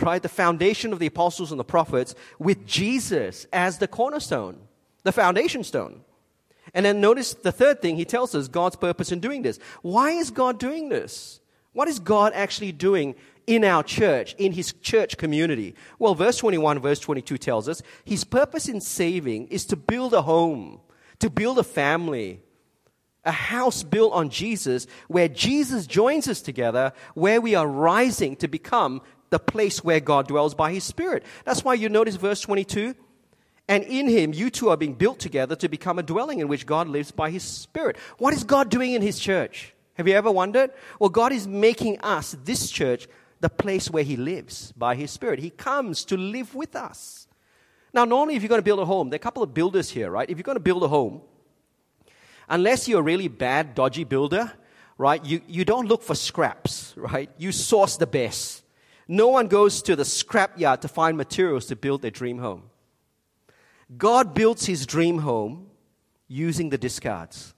Right? 0.00 0.22
The 0.22 0.28
foundation 0.28 0.92
of 0.92 0.98
the 0.98 1.06
apostles 1.06 1.50
and 1.50 1.58
the 1.58 1.64
prophets 1.64 2.14
with 2.38 2.66
Jesus 2.66 3.46
as 3.52 3.78
the 3.78 3.88
cornerstone, 3.88 4.58
the 5.04 5.12
foundation 5.12 5.64
stone. 5.64 6.02
And 6.74 6.84
then 6.84 7.00
notice 7.00 7.34
the 7.34 7.52
third 7.52 7.80
thing 7.80 7.96
he 7.96 8.04
tells 8.04 8.34
us 8.34 8.48
God's 8.48 8.76
purpose 8.76 9.12
in 9.12 9.20
doing 9.20 9.42
this. 9.42 9.58
Why 9.82 10.10
is 10.10 10.30
God 10.30 10.58
doing 10.58 10.88
this? 10.88 11.40
What 11.72 11.88
is 11.88 11.98
God 11.98 12.32
actually 12.34 12.72
doing 12.72 13.14
in 13.46 13.64
our 13.64 13.82
church, 13.82 14.34
in 14.38 14.52
his 14.52 14.72
church 14.74 15.16
community? 15.16 15.74
Well, 15.98 16.14
verse 16.14 16.38
21, 16.38 16.80
verse 16.80 16.98
22 16.98 17.38
tells 17.38 17.68
us 17.68 17.82
his 18.04 18.24
purpose 18.24 18.68
in 18.68 18.80
saving 18.80 19.48
is 19.48 19.66
to 19.66 19.76
build 19.76 20.14
a 20.14 20.22
home, 20.22 20.80
to 21.20 21.30
build 21.30 21.58
a 21.58 21.62
family, 21.62 22.40
a 23.24 23.32
house 23.32 23.82
built 23.82 24.12
on 24.12 24.30
Jesus, 24.30 24.86
where 25.08 25.28
Jesus 25.28 25.86
joins 25.86 26.28
us 26.28 26.40
together, 26.40 26.92
where 27.14 27.40
we 27.40 27.54
are 27.54 27.66
rising 27.66 28.36
to 28.36 28.48
become 28.48 29.02
the 29.30 29.38
place 29.38 29.82
where 29.82 30.00
God 30.00 30.28
dwells 30.28 30.54
by 30.54 30.72
his 30.72 30.84
Spirit. 30.84 31.24
That's 31.44 31.64
why 31.64 31.74
you 31.74 31.88
notice 31.88 32.16
verse 32.16 32.40
22 32.40 32.94
And 33.68 33.84
in 33.84 34.08
him, 34.08 34.32
you 34.32 34.50
too 34.50 34.70
are 34.70 34.76
being 34.76 34.94
built 34.94 35.18
together 35.18 35.56
to 35.56 35.68
become 35.68 35.98
a 35.98 36.02
dwelling 36.02 36.40
in 36.40 36.48
which 36.48 36.66
God 36.66 36.88
lives 36.88 37.10
by 37.10 37.30
his 37.30 37.42
Spirit. 37.42 37.96
What 38.18 38.34
is 38.34 38.44
God 38.44 38.70
doing 38.70 38.92
in 38.92 39.02
his 39.02 39.18
church? 39.18 39.74
Have 39.94 40.06
you 40.06 40.14
ever 40.14 40.30
wondered? 40.30 40.70
Well, 41.00 41.10
God 41.10 41.32
is 41.32 41.46
making 41.48 42.00
us, 42.00 42.36
this 42.44 42.70
church, 42.70 43.08
the 43.40 43.48
place 43.48 43.90
where 43.90 44.04
he 44.04 44.16
lives 44.16 44.72
by 44.72 44.94
his 44.94 45.10
Spirit. 45.10 45.38
He 45.38 45.50
comes 45.50 46.04
to 46.06 46.16
live 46.16 46.54
with 46.54 46.76
us. 46.76 47.26
Now, 47.92 48.04
normally, 48.04 48.36
if 48.36 48.42
you're 48.42 48.50
going 48.50 48.60
to 48.60 48.64
build 48.64 48.80
a 48.80 48.84
home, 48.84 49.08
there 49.08 49.16
are 49.16 49.24
a 49.24 49.28
couple 49.28 49.42
of 49.42 49.54
builders 49.54 49.88
here, 49.88 50.10
right? 50.10 50.28
If 50.28 50.36
you're 50.36 50.42
going 50.42 50.56
to 50.56 50.60
build 50.60 50.82
a 50.82 50.88
home, 50.88 51.22
unless 52.48 52.88
you're 52.88 53.00
a 53.00 53.02
really 53.02 53.28
bad, 53.28 53.74
dodgy 53.74 54.04
builder, 54.04 54.52
right, 54.98 55.24
you, 55.24 55.40
you 55.46 55.64
don't 55.64 55.86
look 55.86 56.02
for 56.02 56.14
scraps, 56.14 56.92
right? 56.96 57.30
You 57.38 57.52
source 57.52 57.96
the 57.96 58.06
best. 58.06 58.62
No 59.08 59.28
one 59.28 59.46
goes 59.46 59.82
to 59.82 59.94
the 59.94 60.02
scrapyard 60.02 60.80
to 60.80 60.88
find 60.88 61.16
materials 61.16 61.66
to 61.66 61.76
build 61.76 62.02
their 62.02 62.10
dream 62.10 62.38
home. 62.38 62.64
God 63.96 64.34
builds 64.34 64.66
his 64.66 64.84
dream 64.84 65.18
home 65.18 65.68
using 66.26 66.70
the 66.70 66.78
discards. 66.78 67.54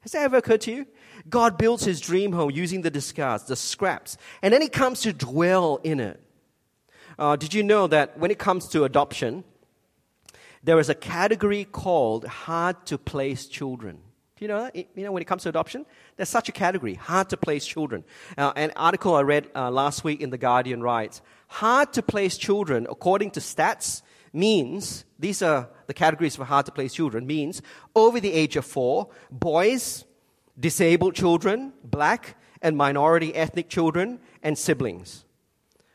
Has 0.00 0.12
that 0.12 0.22
ever 0.22 0.36
occurred 0.36 0.60
to 0.62 0.72
you? 0.72 0.86
God 1.28 1.58
builds 1.58 1.84
his 1.84 2.00
dream 2.00 2.32
home 2.32 2.50
using 2.50 2.82
the 2.82 2.90
discards, 2.90 3.46
the 3.46 3.56
scraps, 3.56 4.16
and 4.42 4.54
then 4.54 4.62
he 4.62 4.68
comes 4.68 5.00
to 5.00 5.12
dwell 5.12 5.80
in 5.82 5.98
it. 5.98 6.22
Uh, 7.18 7.34
did 7.34 7.52
you 7.52 7.64
know 7.64 7.88
that 7.88 8.16
when 8.18 8.30
it 8.30 8.38
comes 8.38 8.68
to 8.68 8.84
adoption, 8.84 9.42
there 10.62 10.78
is 10.78 10.88
a 10.88 10.94
category 10.94 11.64
called 11.64 12.24
hard 12.26 12.86
to 12.86 12.98
place 12.98 13.46
children? 13.46 13.98
Do 14.36 14.44
you 14.44 14.48
know 14.48 14.64
that? 14.64 14.76
You 14.76 15.04
know, 15.04 15.12
when 15.12 15.22
it 15.22 15.24
comes 15.24 15.44
to 15.44 15.48
adoption, 15.48 15.86
there's 16.16 16.28
such 16.28 16.50
a 16.50 16.52
category, 16.52 16.92
hard 16.92 17.30
to 17.30 17.38
place 17.38 17.64
children. 17.64 18.04
Uh, 18.36 18.52
an 18.54 18.70
article 18.76 19.14
I 19.14 19.22
read 19.22 19.48
uh, 19.54 19.70
last 19.70 20.04
week 20.04 20.20
in 20.20 20.28
The 20.28 20.36
Guardian 20.36 20.82
writes 20.82 21.22
hard 21.48 21.94
to 21.94 22.02
place 22.02 22.36
children, 22.36 22.86
according 22.90 23.30
to 23.32 23.40
stats, 23.40 24.02
means 24.34 25.06
these 25.18 25.40
are 25.40 25.70
the 25.86 25.94
categories 25.94 26.36
for 26.36 26.44
hard 26.44 26.66
to 26.66 26.72
place 26.72 26.92
children 26.92 27.26
means 27.26 27.62
over 27.94 28.20
the 28.20 28.30
age 28.30 28.56
of 28.56 28.66
four, 28.66 29.08
boys, 29.30 30.04
disabled 30.60 31.14
children, 31.14 31.72
black 31.82 32.36
and 32.60 32.76
minority 32.76 33.34
ethnic 33.34 33.70
children, 33.70 34.20
and 34.42 34.58
siblings. 34.58 35.24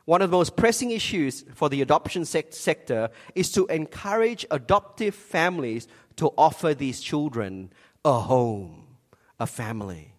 One 0.06 0.24
of 0.24 0.32
the 0.32 0.38
most 0.38 0.56
pressing 0.56 0.90
issues 0.90 1.46
for 1.54 1.70
the 1.70 1.84
adoption 1.84 2.26
sec- 2.26 2.54
sector 2.54 3.10
is 3.36 3.52
to 3.52 3.68
encourage 3.68 4.48
adoptive 4.50 5.14
families 5.14 5.88
to 6.16 6.30
offer 6.38 6.74
these 6.74 7.02
children 7.02 7.72
a 8.04 8.20
home, 8.20 8.88
a 9.40 9.48
family. 9.48 10.14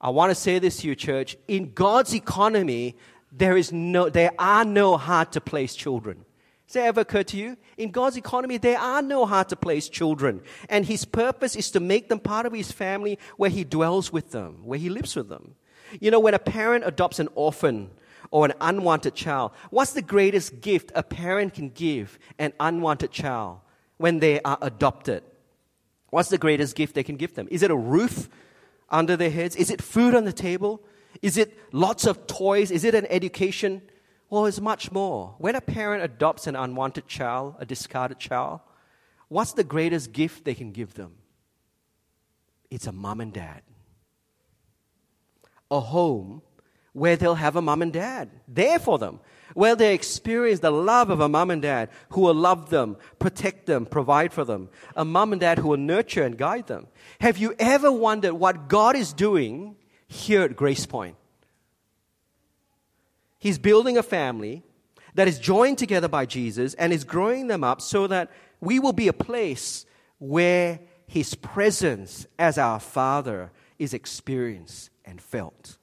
I 0.00 0.10
want 0.10 0.30
to 0.30 0.34
say 0.34 0.58
this 0.58 0.78
to 0.78 0.88
you, 0.88 0.94
church. 0.94 1.36
In 1.48 1.72
God's 1.72 2.14
economy, 2.14 2.96
there, 3.32 3.56
is 3.56 3.72
no, 3.72 4.08
there 4.08 4.32
are 4.38 4.64
no 4.64 4.96
hard 4.96 5.32
to 5.32 5.40
place 5.40 5.74
children. 5.74 6.24
Has 6.66 6.74
that 6.74 6.84
ever 6.84 7.00
occurred 7.02 7.28
to 7.28 7.36
you? 7.36 7.56
In 7.76 7.90
God's 7.90 8.16
economy, 8.16 8.56
there 8.58 8.78
are 8.78 9.02
no 9.02 9.26
hard 9.26 9.48
to 9.50 9.56
place 9.56 9.88
children. 9.88 10.42
And 10.68 10.86
His 10.86 11.04
purpose 11.04 11.56
is 11.56 11.70
to 11.72 11.80
make 11.80 12.08
them 12.08 12.20
part 12.20 12.46
of 12.46 12.52
His 12.52 12.72
family 12.72 13.18
where 13.36 13.50
He 13.50 13.64
dwells 13.64 14.12
with 14.12 14.30
them, 14.30 14.64
where 14.64 14.78
He 14.78 14.88
lives 14.88 15.16
with 15.16 15.28
them. 15.28 15.54
You 16.00 16.10
know, 16.10 16.20
when 16.20 16.34
a 16.34 16.38
parent 16.38 16.84
adopts 16.86 17.18
an 17.18 17.28
orphan 17.34 17.90
or 18.30 18.46
an 18.46 18.54
unwanted 18.60 19.14
child, 19.14 19.52
what's 19.70 19.92
the 19.92 20.02
greatest 20.02 20.60
gift 20.60 20.90
a 20.94 21.02
parent 21.02 21.54
can 21.54 21.68
give 21.68 22.18
an 22.38 22.52
unwanted 22.58 23.10
child 23.10 23.60
when 23.98 24.18
they 24.18 24.40
are 24.42 24.58
adopted? 24.62 25.22
What's 26.14 26.28
the 26.28 26.38
greatest 26.38 26.76
gift 26.76 26.94
they 26.94 27.02
can 27.02 27.16
give 27.16 27.34
them? 27.34 27.48
Is 27.50 27.64
it 27.64 27.72
a 27.72 27.76
roof 27.76 28.28
under 28.88 29.16
their 29.16 29.32
heads? 29.32 29.56
Is 29.56 29.68
it 29.68 29.82
food 29.82 30.14
on 30.14 30.24
the 30.24 30.32
table? 30.32 30.80
Is 31.22 31.36
it 31.36 31.58
lots 31.72 32.06
of 32.06 32.28
toys? 32.28 32.70
Is 32.70 32.84
it 32.84 32.94
an 32.94 33.04
education? 33.10 33.82
Well, 34.30 34.46
it's 34.46 34.60
much 34.60 34.92
more. 34.92 35.34
When 35.38 35.56
a 35.56 35.60
parent 35.60 36.04
adopts 36.04 36.46
an 36.46 36.54
unwanted 36.54 37.08
child, 37.08 37.56
a 37.58 37.66
discarded 37.66 38.20
child, 38.20 38.60
what's 39.26 39.54
the 39.54 39.64
greatest 39.64 40.12
gift 40.12 40.44
they 40.44 40.54
can 40.54 40.70
give 40.70 40.94
them? 40.94 41.16
It's 42.70 42.86
a 42.86 42.92
mom 42.92 43.20
and 43.20 43.32
dad. 43.32 43.62
A 45.68 45.80
home 45.80 46.42
where 46.92 47.16
they'll 47.16 47.34
have 47.34 47.56
a 47.56 47.60
mom 47.60 47.82
and 47.82 47.92
dad 47.92 48.30
there 48.46 48.78
for 48.78 49.00
them, 49.00 49.18
where 49.54 49.74
they 49.74 49.94
experience 49.94 50.60
the 50.60 50.70
love 50.70 51.10
of 51.10 51.20
a 51.20 51.28
mom 51.28 51.50
and 51.50 51.62
dad 51.62 51.88
who 52.10 52.20
will 52.20 52.34
love 52.34 52.70
them, 52.70 52.96
protect 53.18 53.66
them, 53.66 53.86
provide 53.86 54.32
for 54.32 54.44
them, 54.44 54.68
a 54.94 55.04
mom 55.04 55.32
and 55.32 55.40
dad 55.40 55.58
who 55.58 55.68
will 55.68 55.76
nurture 55.78 56.24
and 56.24 56.36
guide 56.36 56.66
them. 56.66 56.86
Have 57.20 57.38
you 57.38 57.54
ever 57.58 57.90
wondered 57.90 58.34
what 58.34 58.68
God 58.68 58.96
is 58.96 59.12
doing 59.12 59.76
here 60.06 60.42
at 60.42 60.56
Grace 60.56 60.86
Point? 60.86 61.16
He's 63.38 63.58
building 63.58 63.96
a 63.96 64.02
family 64.02 64.62
that 65.14 65.28
is 65.28 65.38
joined 65.38 65.78
together 65.78 66.08
by 66.08 66.26
Jesus 66.26 66.74
and 66.74 66.92
is 66.92 67.04
growing 67.04 67.46
them 67.46 67.62
up 67.62 67.80
so 67.80 68.06
that 68.06 68.30
we 68.60 68.78
will 68.78 68.92
be 68.92 69.08
a 69.08 69.12
place 69.12 69.86
where 70.18 70.80
His 71.06 71.34
presence 71.34 72.26
as 72.38 72.58
our 72.58 72.80
Father 72.80 73.52
is 73.78 73.94
experienced 73.94 74.90
and 75.04 75.20
felt. 75.20 75.78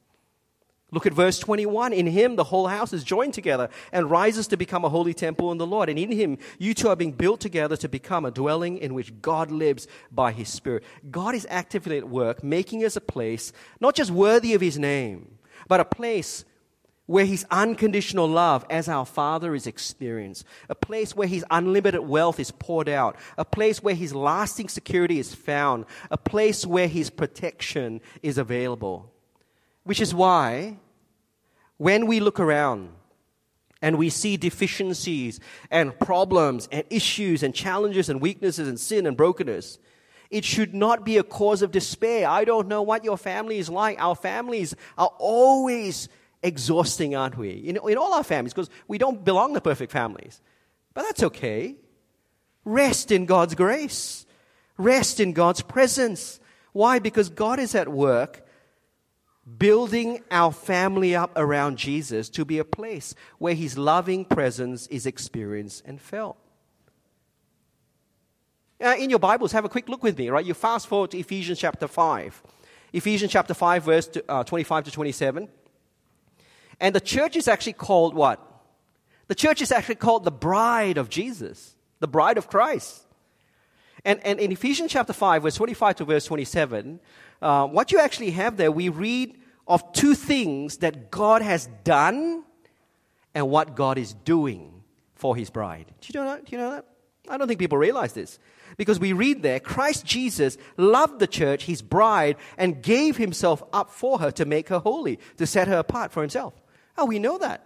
Look 0.93 1.05
at 1.05 1.13
verse 1.13 1.39
21. 1.39 1.93
In 1.93 2.07
him, 2.07 2.35
the 2.35 2.43
whole 2.43 2.67
house 2.67 2.91
is 2.91 3.05
joined 3.05 3.33
together 3.33 3.69
and 3.93 4.11
rises 4.11 4.47
to 4.47 4.57
become 4.57 4.83
a 4.83 4.89
holy 4.89 5.13
temple 5.13 5.51
in 5.51 5.57
the 5.57 5.65
Lord. 5.65 5.87
And 5.87 5.97
in 5.97 6.11
him, 6.11 6.37
you 6.59 6.73
too 6.73 6.89
are 6.89 6.97
being 6.97 7.13
built 7.13 7.39
together 7.39 7.77
to 7.77 7.87
become 7.87 8.25
a 8.25 8.31
dwelling 8.31 8.77
in 8.77 8.93
which 8.93 9.21
God 9.21 9.51
lives 9.51 9.87
by 10.11 10.33
his 10.33 10.49
Spirit. 10.49 10.83
God 11.09 11.33
is 11.33 11.47
actively 11.49 11.97
at 11.97 12.09
work, 12.09 12.43
making 12.43 12.83
us 12.83 12.97
a 12.97 13.01
place 13.01 13.53
not 13.79 13.95
just 13.95 14.11
worthy 14.11 14.53
of 14.53 14.59
his 14.59 14.77
name, 14.77 15.37
but 15.69 15.79
a 15.79 15.85
place 15.85 16.43
where 17.05 17.25
his 17.25 17.45
unconditional 17.51 18.27
love 18.27 18.65
as 18.69 18.87
our 18.87 19.05
Father 19.05 19.55
is 19.55 19.67
experienced, 19.67 20.45
a 20.69 20.75
place 20.75 21.15
where 21.15 21.27
his 21.27 21.43
unlimited 21.51 22.01
wealth 22.01 22.39
is 22.39 22.51
poured 22.51 22.87
out, 22.87 23.15
a 23.37 23.45
place 23.45 23.81
where 23.81 23.95
his 23.95 24.13
lasting 24.13 24.69
security 24.69 25.19
is 25.19 25.33
found, 25.33 25.85
a 26.09 26.17
place 26.17 26.65
where 26.65 26.87
his 26.87 27.09
protection 27.09 28.01
is 28.21 28.37
available. 28.37 29.10
Which 29.83 30.01
is 30.01 30.13
why, 30.13 30.77
when 31.77 32.05
we 32.05 32.19
look 32.19 32.39
around 32.39 32.89
and 33.81 33.97
we 33.97 34.09
see 34.09 34.37
deficiencies 34.37 35.39
and 35.71 35.97
problems 35.99 36.69
and 36.71 36.83
issues 36.89 37.41
and 37.41 37.53
challenges 37.53 38.09
and 38.09 38.21
weaknesses 38.21 38.67
and 38.67 38.79
sin 38.79 39.07
and 39.07 39.17
brokenness, 39.17 39.79
it 40.29 40.45
should 40.45 40.73
not 40.73 41.03
be 41.03 41.17
a 41.17 41.23
cause 41.23 41.61
of 41.61 41.71
despair. 41.71 42.27
I 42.27 42.45
don't 42.45 42.67
know 42.67 42.83
what 42.83 43.03
your 43.03 43.17
family 43.17 43.57
is 43.57 43.69
like. 43.69 43.99
Our 43.99 44.15
families 44.15 44.75
are 44.97 45.11
always 45.17 46.07
exhausting, 46.43 47.15
aren't 47.15 47.37
we? 47.37 47.51
In, 47.51 47.77
in 47.89 47.97
all 47.97 48.13
our 48.13 48.23
families, 48.23 48.53
because 48.53 48.69
we 48.87 48.97
don't 48.97 49.25
belong 49.25 49.53
to 49.55 49.61
perfect 49.61 49.91
families. 49.91 50.41
But 50.93 51.03
that's 51.03 51.23
okay. 51.23 51.75
Rest 52.63 53.11
in 53.11 53.25
God's 53.25 53.55
grace, 53.55 54.25
rest 54.77 55.19
in 55.19 55.33
God's 55.33 55.61
presence. 55.63 56.39
Why? 56.71 56.99
Because 56.99 57.29
God 57.29 57.59
is 57.59 57.75
at 57.75 57.89
work 57.89 58.45
building 59.57 60.21
our 60.29 60.51
family 60.51 61.15
up 61.15 61.31
around 61.35 61.77
Jesus 61.77 62.29
to 62.29 62.45
be 62.45 62.59
a 62.59 62.65
place 62.65 63.15
where 63.37 63.53
his 63.53 63.77
loving 63.77 64.25
presence 64.25 64.87
is 64.87 65.05
experienced 65.05 65.83
and 65.85 65.99
felt. 65.99 66.37
Uh, 68.83 68.95
in 68.97 69.09
your 69.09 69.19
Bibles, 69.19 69.51
have 69.51 69.65
a 69.65 69.69
quick 69.69 69.89
look 69.89 70.01
with 70.01 70.17
me, 70.17 70.29
right? 70.29 70.45
You 70.45 70.53
fast 70.53 70.87
forward 70.87 71.11
to 71.11 71.19
Ephesians 71.19 71.59
chapter 71.59 71.87
5. 71.87 72.41
Ephesians 72.93 73.31
chapter 73.31 73.53
5, 73.53 73.83
verse 73.83 74.09
uh, 74.27 74.43
25 74.43 74.85
to 74.85 74.91
27. 74.91 75.47
And 76.79 76.95
the 76.95 77.01
church 77.01 77.35
is 77.35 77.47
actually 77.47 77.73
called 77.73 78.15
what? 78.15 78.45
The 79.27 79.35
church 79.35 79.61
is 79.61 79.71
actually 79.71 79.95
called 79.95 80.23
the 80.23 80.31
bride 80.31 80.97
of 80.97 81.09
Jesus, 81.09 81.75
the 81.99 82.07
bride 82.07 82.37
of 82.37 82.47
Christ. 82.47 83.05
And, 84.03 84.19
and 84.25 84.39
in 84.39 84.51
Ephesians 84.51 84.91
chapter 84.91 85.13
5, 85.13 85.43
verse 85.43 85.55
25 85.55 85.97
to 85.97 86.05
verse 86.05 86.25
27, 86.25 86.99
uh, 87.41 87.67
what 87.67 87.91
you 87.91 87.99
actually 87.99 88.31
have 88.31 88.57
there, 88.57 88.71
we 88.71 88.89
read 88.89 89.37
of 89.67 89.93
two 89.93 90.15
things 90.15 90.77
that 90.77 91.11
God 91.11 91.41
has 91.41 91.67
done 91.83 92.43
and 93.33 93.49
what 93.49 93.75
God 93.75 93.97
is 93.97 94.13
doing 94.13 94.83
for 95.15 95.35
his 95.35 95.49
bride. 95.49 95.85
Do 96.01 96.07
you 96.13 96.19
know 96.19 96.25
that? 96.27 96.45
Do 96.45 96.51
you 96.51 96.57
know 96.57 96.71
that? 96.71 96.85
I 97.29 97.37
don't 97.37 97.47
think 97.47 97.59
people 97.59 97.77
realize 97.77 98.13
this. 98.13 98.39
Because 98.77 98.99
we 98.99 99.13
read 99.13 99.43
there, 99.43 99.59
Christ 99.59 100.05
Jesus 100.05 100.57
loved 100.77 101.19
the 101.19 101.27
church, 101.27 101.65
his 101.65 101.81
bride, 101.81 102.37
and 102.57 102.81
gave 102.81 103.17
himself 103.17 103.61
up 103.71 103.91
for 103.91 104.19
her 104.19 104.31
to 104.31 104.45
make 104.45 104.69
her 104.69 104.79
holy, 104.79 105.19
to 105.37 105.45
set 105.45 105.67
her 105.67 105.77
apart 105.77 106.11
for 106.11 106.21
himself. 106.21 106.53
Oh, 106.97 107.05
we 107.05 107.19
know 107.19 107.37
that. 107.37 107.65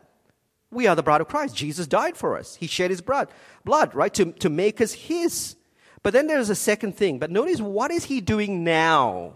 We 0.71 0.87
are 0.87 0.95
the 0.95 1.03
bride 1.03 1.21
of 1.21 1.27
Christ. 1.27 1.55
Jesus 1.55 1.87
died 1.87 2.17
for 2.17 2.37
us. 2.37 2.55
He 2.55 2.67
shed 2.67 2.89
his 2.89 3.01
blood, 3.01 3.29
blood, 3.63 3.95
right, 3.95 4.13
to, 4.15 4.31
to 4.33 4.49
make 4.49 4.81
us 4.81 4.93
his. 4.93 5.55
But 6.03 6.13
then 6.13 6.27
there's 6.27 6.49
a 6.49 6.55
second 6.55 6.97
thing. 6.97 7.19
But 7.19 7.31
notice 7.31 7.61
what 7.61 7.91
is 7.91 8.05
he 8.05 8.19
doing 8.19 8.63
now? 8.63 9.35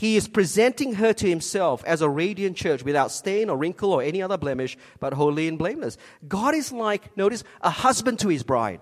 He 0.00 0.16
is 0.16 0.28
presenting 0.28 0.94
her 0.94 1.12
to 1.12 1.28
himself 1.28 1.84
as 1.84 2.00
a 2.00 2.08
radiant 2.08 2.56
church 2.56 2.82
without 2.82 3.12
stain 3.12 3.50
or 3.50 3.58
wrinkle 3.58 3.92
or 3.92 4.02
any 4.02 4.22
other 4.22 4.38
blemish, 4.38 4.78
but 4.98 5.12
holy 5.12 5.46
and 5.46 5.58
blameless. 5.58 5.98
God 6.26 6.54
is 6.54 6.72
like, 6.72 7.14
notice, 7.18 7.44
a 7.60 7.68
husband 7.68 8.18
to 8.20 8.28
his 8.28 8.42
bride, 8.42 8.80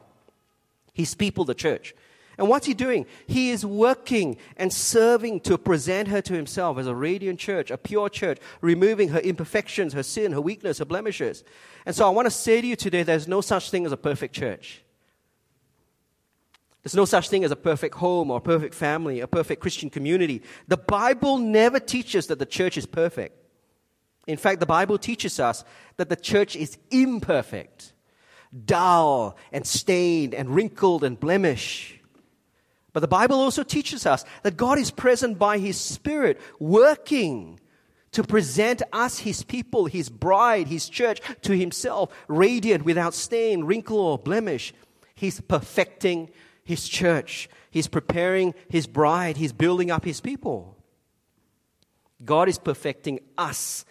his 0.95 1.17
people, 1.17 1.45
the 1.45 1.57
church. 1.57 1.93
And 2.39 2.49
what's 2.49 2.67
he 2.67 2.73
doing? 2.73 3.05
He 3.27 3.51
is 3.51 3.67
working 3.67 4.37
and 4.57 4.73
serving 4.73 5.41
to 5.41 5.59
present 5.59 6.07
her 6.07 6.23
to 6.23 6.35
himself 6.35 6.79
as 6.79 6.87
a 6.87 6.95
radiant 6.95 7.41
church, 7.41 7.73
a 7.73 7.79
pure 7.79 8.09
church, 8.09 8.39
removing 8.61 9.09
her 9.09 9.19
imperfections, 9.19 9.95
her 9.95 10.05
sin, 10.05 10.31
her 10.31 10.41
weakness, 10.41 10.79
her 10.79 10.85
blemishes. 10.85 11.43
And 11.85 11.97
so 11.97 12.07
I 12.07 12.11
want 12.11 12.27
to 12.27 12.31
say 12.31 12.61
to 12.61 12.67
you 12.69 12.77
today 12.77 13.03
there's 13.03 13.27
no 13.27 13.41
such 13.41 13.73
thing 13.73 13.85
as 13.85 13.91
a 13.91 13.97
perfect 13.97 14.37
church. 14.37 14.85
There's 16.89 16.97
no 16.97 17.05
such 17.05 17.29
thing 17.29 17.45
as 17.45 17.51
a 17.51 17.57
perfect 17.57 17.97
home 17.97 18.31
or 18.31 18.39
a 18.39 18.41
perfect 18.41 18.75
family, 18.75 19.21
a 19.21 19.27
perfect 19.27 19.61
Christian 19.61 19.91
community. 19.91 20.41
The 20.69 20.79
Bible 20.79 21.37
never 21.37 21.79
teaches 21.79 22.29
that 22.29 22.39
the 22.39 22.47
church 22.47 22.79
is 22.79 22.87
perfect. 22.87 23.37
In 24.27 24.39
fact, 24.39 24.59
the 24.59 24.65
Bible 24.65 24.97
teaches 24.97 25.39
us 25.39 25.65
that 25.99 26.09
the 26.09 26.17
church 26.17 26.57
is 26.57 26.79
imperfect, 26.91 27.93
dull 28.65 29.37
and 29.53 29.67
stained 29.67 30.35
and 30.35 30.49
wrinkled 30.49 31.05
and 31.05 31.21
blemished. 31.21 31.99
But 32.95 33.01
the 33.01 33.07
Bible 33.07 33.39
also 33.39 33.65
teaches 33.65 34.07
us 34.07 34.25
that 34.43 34.57
God 34.57 34.79
is 34.79 34.91
present 34.91 35.39
by 35.39 35.59
His 35.59 35.79
Spirit, 35.79 36.41
working 36.59 37.61
to 38.13 38.25
present 38.25 38.81
us, 38.95 39.19
His 39.19 39.43
people, 39.43 39.85
His 39.85 40.09
bride, 40.09 40.69
His 40.69 40.89
church, 40.89 41.21
to 41.43 41.55
Himself, 41.55 42.15
radiant, 42.29 42.87
without 42.87 43.13
stain, 43.13 43.65
wrinkle, 43.65 44.01
or 44.01 44.17
blemish. 44.17 44.73
He's 45.15 45.43
perfecting 45.43 46.31
His 46.69 46.87
church. 46.87 47.49
He's 47.71 47.89
preparing 47.89 48.55
His 48.69 48.87
bride. 48.87 49.39
He's 49.39 49.55
building 49.55 49.91
up 49.91 50.05
His 50.05 50.21
people. 50.21 50.77
God 52.23 52.47
is 52.47 52.59
perfecting 52.59 53.21
us, 53.39 53.87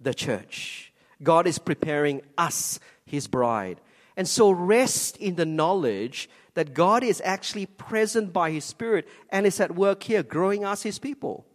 the 0.00 0.12
church. 0.12 0.92
God 1.22 1.46
is 1.46 1.60
preparing 1.60 2.22
us, 2.36 2.80
His 3.06 3.28
bride. 3.28 3.80
And 4.16 4.28
so 4.28 4.50
rest 4.50 5.16
in 5.18 5.36
the 5.36 5.46
knowledge 5.46 6.28
that 6.54 6.74
God 6.74 7.04
is 7.04 7.22
actually 7.24 7.66
present 7.66 8.32
by 8.32 8.50
His 8.50 8.64
Spirit 8.64 9.06
and 9.30 9.46
is 9.46 9.60
at 9.60 9.76
work 9.76 10.02
here, 10.02 10.24
growing 10.24 10.64
us 10.64 10.82
His 10.82 10.98
people. 10.98 11.46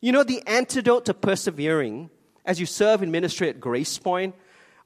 You 0.00 0.12
know, 0.12 0.24
the 0.24 0.42
antidote 0.46 1.04
to 1.04 1.12
persevering 1.12 2.08
as 2.46 2.58
you 2.58 2.64
serve 2.64 3.02
in 3.02 3.10
ministry 3.10 3.50
at 3.50 3.60
Grace 3.60 3.98
Point, 3.98 4.34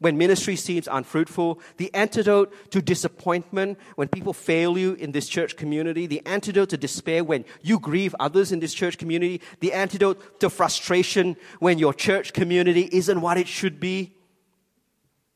when 0.00 0.16
ministry 0.16 0.56
seems 0.56 0.88
unfruitful, 0.88 1.60
the 1.76 1.92
antidote 1.94 2.52
to 2.70 2.80
disappointment 2.80 3.78
when 3.96 4.08
people 4.08 4.32
fail 4.32 4.76
you 4.76 4.94
in 4.94 5.12
this 5.12 5.28
church 5.28 5.56
community, 5.56 6.06
the 6.06 6.22
antidote 6.26 6.70
to 6.70 6.78
despair 6.78 7.22
when 7.22 7.44
you 7.62 7.78
grieve 7.78 8.14
others 8.18 8.50
in 8.50 8.60
this 8.60 8.74
church 8.74 8.96
community, 8.96 9.42
the 9.60 9.74
antidote 9.74 10.40
to 10.40 10.48
frustration 10.48 11.36
when 11.58 11.78
your 11.78 11.92
church 11.92 12.32
community 12.32 12.88
isn't 12.90 13.20
what 13.20 13.36
it 13.36 13.46
should 13.46 13.78
be. 13.78 14.16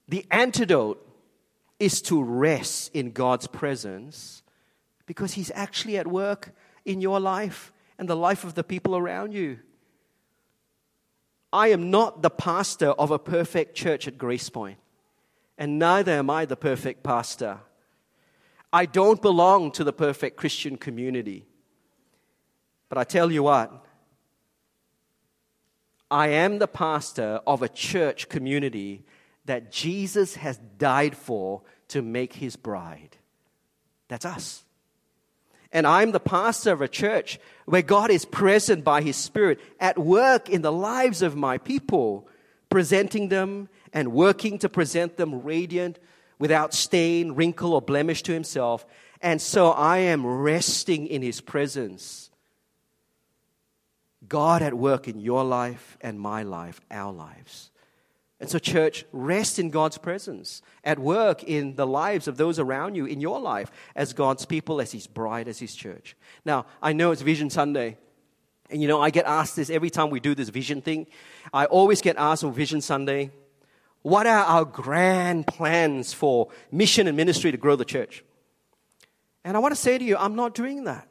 The 0.09 0.27
antidote 0.31 1.07
is 1.79 2.01
to 2.03 2.23
rest 2.23 2.91
in 2.95 3.11
God's 3.11 3.47
presence 3.47 4.43
because 5.07 5.35
He's 5.35 5.51
actually 5.55 5.99
at 5.99 6.07
work 6.07 6.55
in 6.87 7.03
your 7.03 7.21
life 7.21 7.71
and 7.99 8.09
the 8.09 8.17
life 8.17 8.45
of 8.45 8.55
the 8.55 8.65
people 8.65 8.97
around 8.97 9.35
you. 9.35 9.59
I 11.55 11.68
am 11.68 11.88
not 11.88 12.20
the 12.20 12.30
pastor 12.30 12.88
of 12.88 13.12
a 13.12 13.18
perfect 13.18 13.76
church 13.76 14.09
at 14.09 14.18
Grace 14.18 14.50
Point, 14.50 14.76
and 15.57 15.78
neither 15.78 16.11
am 16.11 16.28
I 16.28 16.46
the 16.46 16.57
perfect 16.57 17.05
pastor. 17.05 17.61
I 18.72 18.86
don't 18.86 19.22
belong 19.22 19.70
to 19.72 19.84
the 19.84 19.92
perfect 19.92 20.36
Christian 20.36 20.76
community. 20.76 21.46
But 22.88 22.98
I 22.98 23.05
tell 23.05 23.30
you 23.30 23.44
what, 23.44 23.84
I 26.11 26.28
am 26.30 26.59
the 26.59 26.66
pastor 26.66 27.38
of 27.46 27.62
a 27.62 27.68
church 27.68 28.28
community 28.28 29.05
that 29.44 29.70
Jesus 29.70 30.34
has 30.34 30.59
died 30.76 31.16
for 31.16 31.62
to 31.88 32.02
make 32.02 32.32
his 32.32 32.57
bride. 32.57 33.16
That's 34.09 34.24
us. 34.24 34.64
And 35.70 35.86
I'm 35.86 36.11
the 36.11 36.18
pastor 36.18 36.72
of 36.72 36.80
a 36.80 36.88
church 36.88 37.38
where 37.67 37.83
God 37.83 38.11
is 38.11 38.25
present 38.25 38.85
by 38.85 39.03
his 39.03 39.17
Spirit 39.17 39.61
at 39.81 39.99
work 39.99 40.49
in 40.49 40.62
the 40.62 40.73
lives 40.73 41.23
of 41.23 41.37
my 41.37 41.59
people, 41.59 42.29
presenting 42.69 43.29
them 43.29 43.69
and 43.93 44.12
working 44.12 44.59
to 44.59 44.69
present 44.69 45.17
them 45.17 45.43
radiant, 45.43 45.99
without 46.39 46.75
stain, 46.75 47.33
wrinkle, 47.33 47.73
or 47.73 47.81
blemish 47.81 48.23
to 48.23 48.33
himself. 48.33 48.85
And 49.21 49.41
so 49.41 49.71
I 49.71 49.99
am 49.99 50.27
resting 50.27 51.07
in 51.07 51.23
his 51.23 51.41
presence. 51.41 52.31
God 54.27 54.62
at 54.62 54.75
work 54.75 55.07
in 55.07 55.21
your 55.21 55.45
life 55.45 55.97
and 56.01 56.19
my 56.19 56.43
life, 56.43 56.81
our 56.91 57.12
lives. 57.12 57.71
And 58.45 58.51
so, 58.51 58.59
church, 58.59 59.07
rest 59.11 59.59
in 59.59 59.70
God's 59.70 59.97
presence 59.97 60.61
at 60.84 60.99
work 60.99 61.42
in 61.45 61.76
the 61.76 61.86
lives 61.86 62.28
of 62.28 62.36
those 62.36 62.59
around 62.59 62.95
you, 62.95 63.07
in 63.07 63.18
your 63.22 63.40
life, 63.40 63.70
as 63.97 64.12
God's 64.12 64.45
people, 64.45 64.82
as 64.82 64.92
His 64.92 65.07
bride, 65.07 65.49
as 65.49 65.59
His 65.59 65.74
church. 65.74 66.14
Now, 66.45 66.66
I 66.82 66.92
know 66.92 67.11
it's 67.11 67.22
Vision 67.22 67.49
Sunday. 67.49 67.97
And 68.68 68.82
you 68.82 68.86
know, 68.86 69.01
I 69.01 69.09
get 69.09 69.24
asked 69.24 69.57
this 69.57 69.70
every 69.70 69.88
time 69.88 70.11
we 70.11 70.20
do 70.20 70.34
this 70.34 70.51
vision 70.51 70.82
thing. 70.82 71.07
I 71.55 71.64
always 71.64 72.03
get 72.03 72.18
asked 72.18 72.45
on 72.45 72.53
Vision 72.53 72.82
Sunday, 72.82 73.30
what 74.03 74.26
are 74.26 74.45
our 74.45 74.66
grand 74.66 75.47
plans 75.47 76.12
for 76.12 76.49
mission 76.70 77.07
and 77.07 77.16
ministry 77.16 77.51
to 77.51 77.57
grow 77.57 77.76
the 77.76 77.86
church? 77.86 78.22
And 79.42 79.57
I 79.57 79.61
want 79.61 79.74
to 79.74 79.80
say 79.80 79.97
to 79.97 80.05
you, 80.05 80.18
I'm 80.18 80.36
not 80.36 80.55
doing 80.55 80.84
that. 80.84 81.09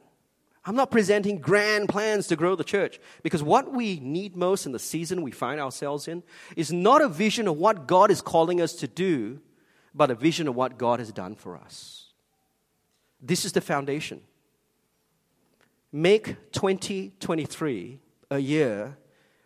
I'm 0.65 0.75
not 0.75 0.91
presenting 0.91 1.39
grand 1.39 1.89
plans 1.89 2.27
to 2.27 2.37
grow 2.37 2.55
the 2.55 2.63
church 2.63 2.99
because 3.21 3.43
what 3.43 3.73
we 3.73 3.99
need 3.99 4.37
most 4.37 4.65
in 4.65 4.71
the 4.71 4.79
season 4.79 5.21
we 5.21 5.31
find 5.31 5.59
ourselves 5.59 6.07
in 6.07 6.23
is 6.55 6.71
not 6.71 7.01
a 7.01 7.09
vision 7.09 7.47
of 7.47 7.57
what 7.57 7.85
God 7.85 8.09
is 8.09 8.21
calling 8.21 8.61
us 8.61 8.73
to 8.75 8.87
do, 8.87 9.41
but 9.93 10.09
a 10.09 10.15
vision 10.15 10.47
of 10.47 10.55
what 10.55 10.77
God 10.77 10.99
has 10.99 11.11
done 11.11 11.35
for 11.35 11.57
us. 11.57 12.13
This 13.21 13.43
is 13.43 13.51
the 13.51 13.61
foundation. 13.61 14.21
Make 15.91 16.51
2023 16.53 17.99
a 18.31 18.39
year 18.39 18.97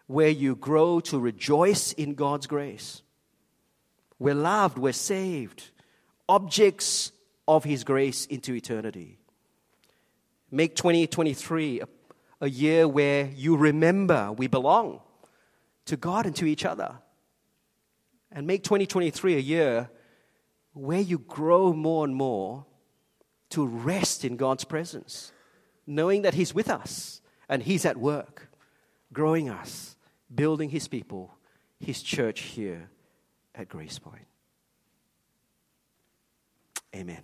where 0.05 0.29
you 0.29 0.55
grow 0.55 0.99
to 1.01 1.19
rejoice 1.19 1.93
in 1.93 2.13
God's 2.13 2.47
grace. 2.47 3.01
We're 4.19 4.35
loved, 4.35 4.77
we're 4.77 4.93
saved, 4.93 5.69
objects 6.29 7.11
of 7.47 7.63
His 7.63 7.83
grace 7.83 8.25
into 8.25 8.53
eternity. 8.53 9.19
Make 10.49 10.75
2023 10.75 11.81
a, 11.81 11.87
a 12.41 12.49
year 12.49 12.87
where 12.87 13.29
you 13.35 13.57
remember 13.57 14.31
we 14.31 14.47
belong 14.47 15.01
to 15.85 15.97
God 15.97 16.25
and 16.25 16.35
to 16.37 16.45
each 16.45 16.65
other. 16.65 16.99
And 18.31 18.45
make 18.45 18.63
2023 18.63 19.35
a 19.35 19.39
year 19.39 19.89
where 20.73 20.99
you 20.99 21.19
grow 21.19 21.73
more 21.73 22.05
and 22.05 22.15
more 22.15 22.65
to 23.49 23.65
rest 23.65 24.25
in 24.25 24.35
God's 24.35 24.65
presence, 24.65 25.31
knowing 25.85 26.21
that 26.23 26.33
He's 26.33 26.53
with 26.53 26.69
us 26.69 27.21
and 27.49 27.63
He's 27.63 27.85
at 27.85 27.97
work, 27.97 28.49
growing 29.13 29.49
us, 29.49 29.95
building 30.33 30.69
His 30.69 30.87
people, 30.87 31.33
His 31.79 32.01
church 32.01 32.41
here 32.41 32.89
at 33.55 33.69
Grace 33.69 33.97
Point. 33.97 34.25
Amen. 36.95 37.23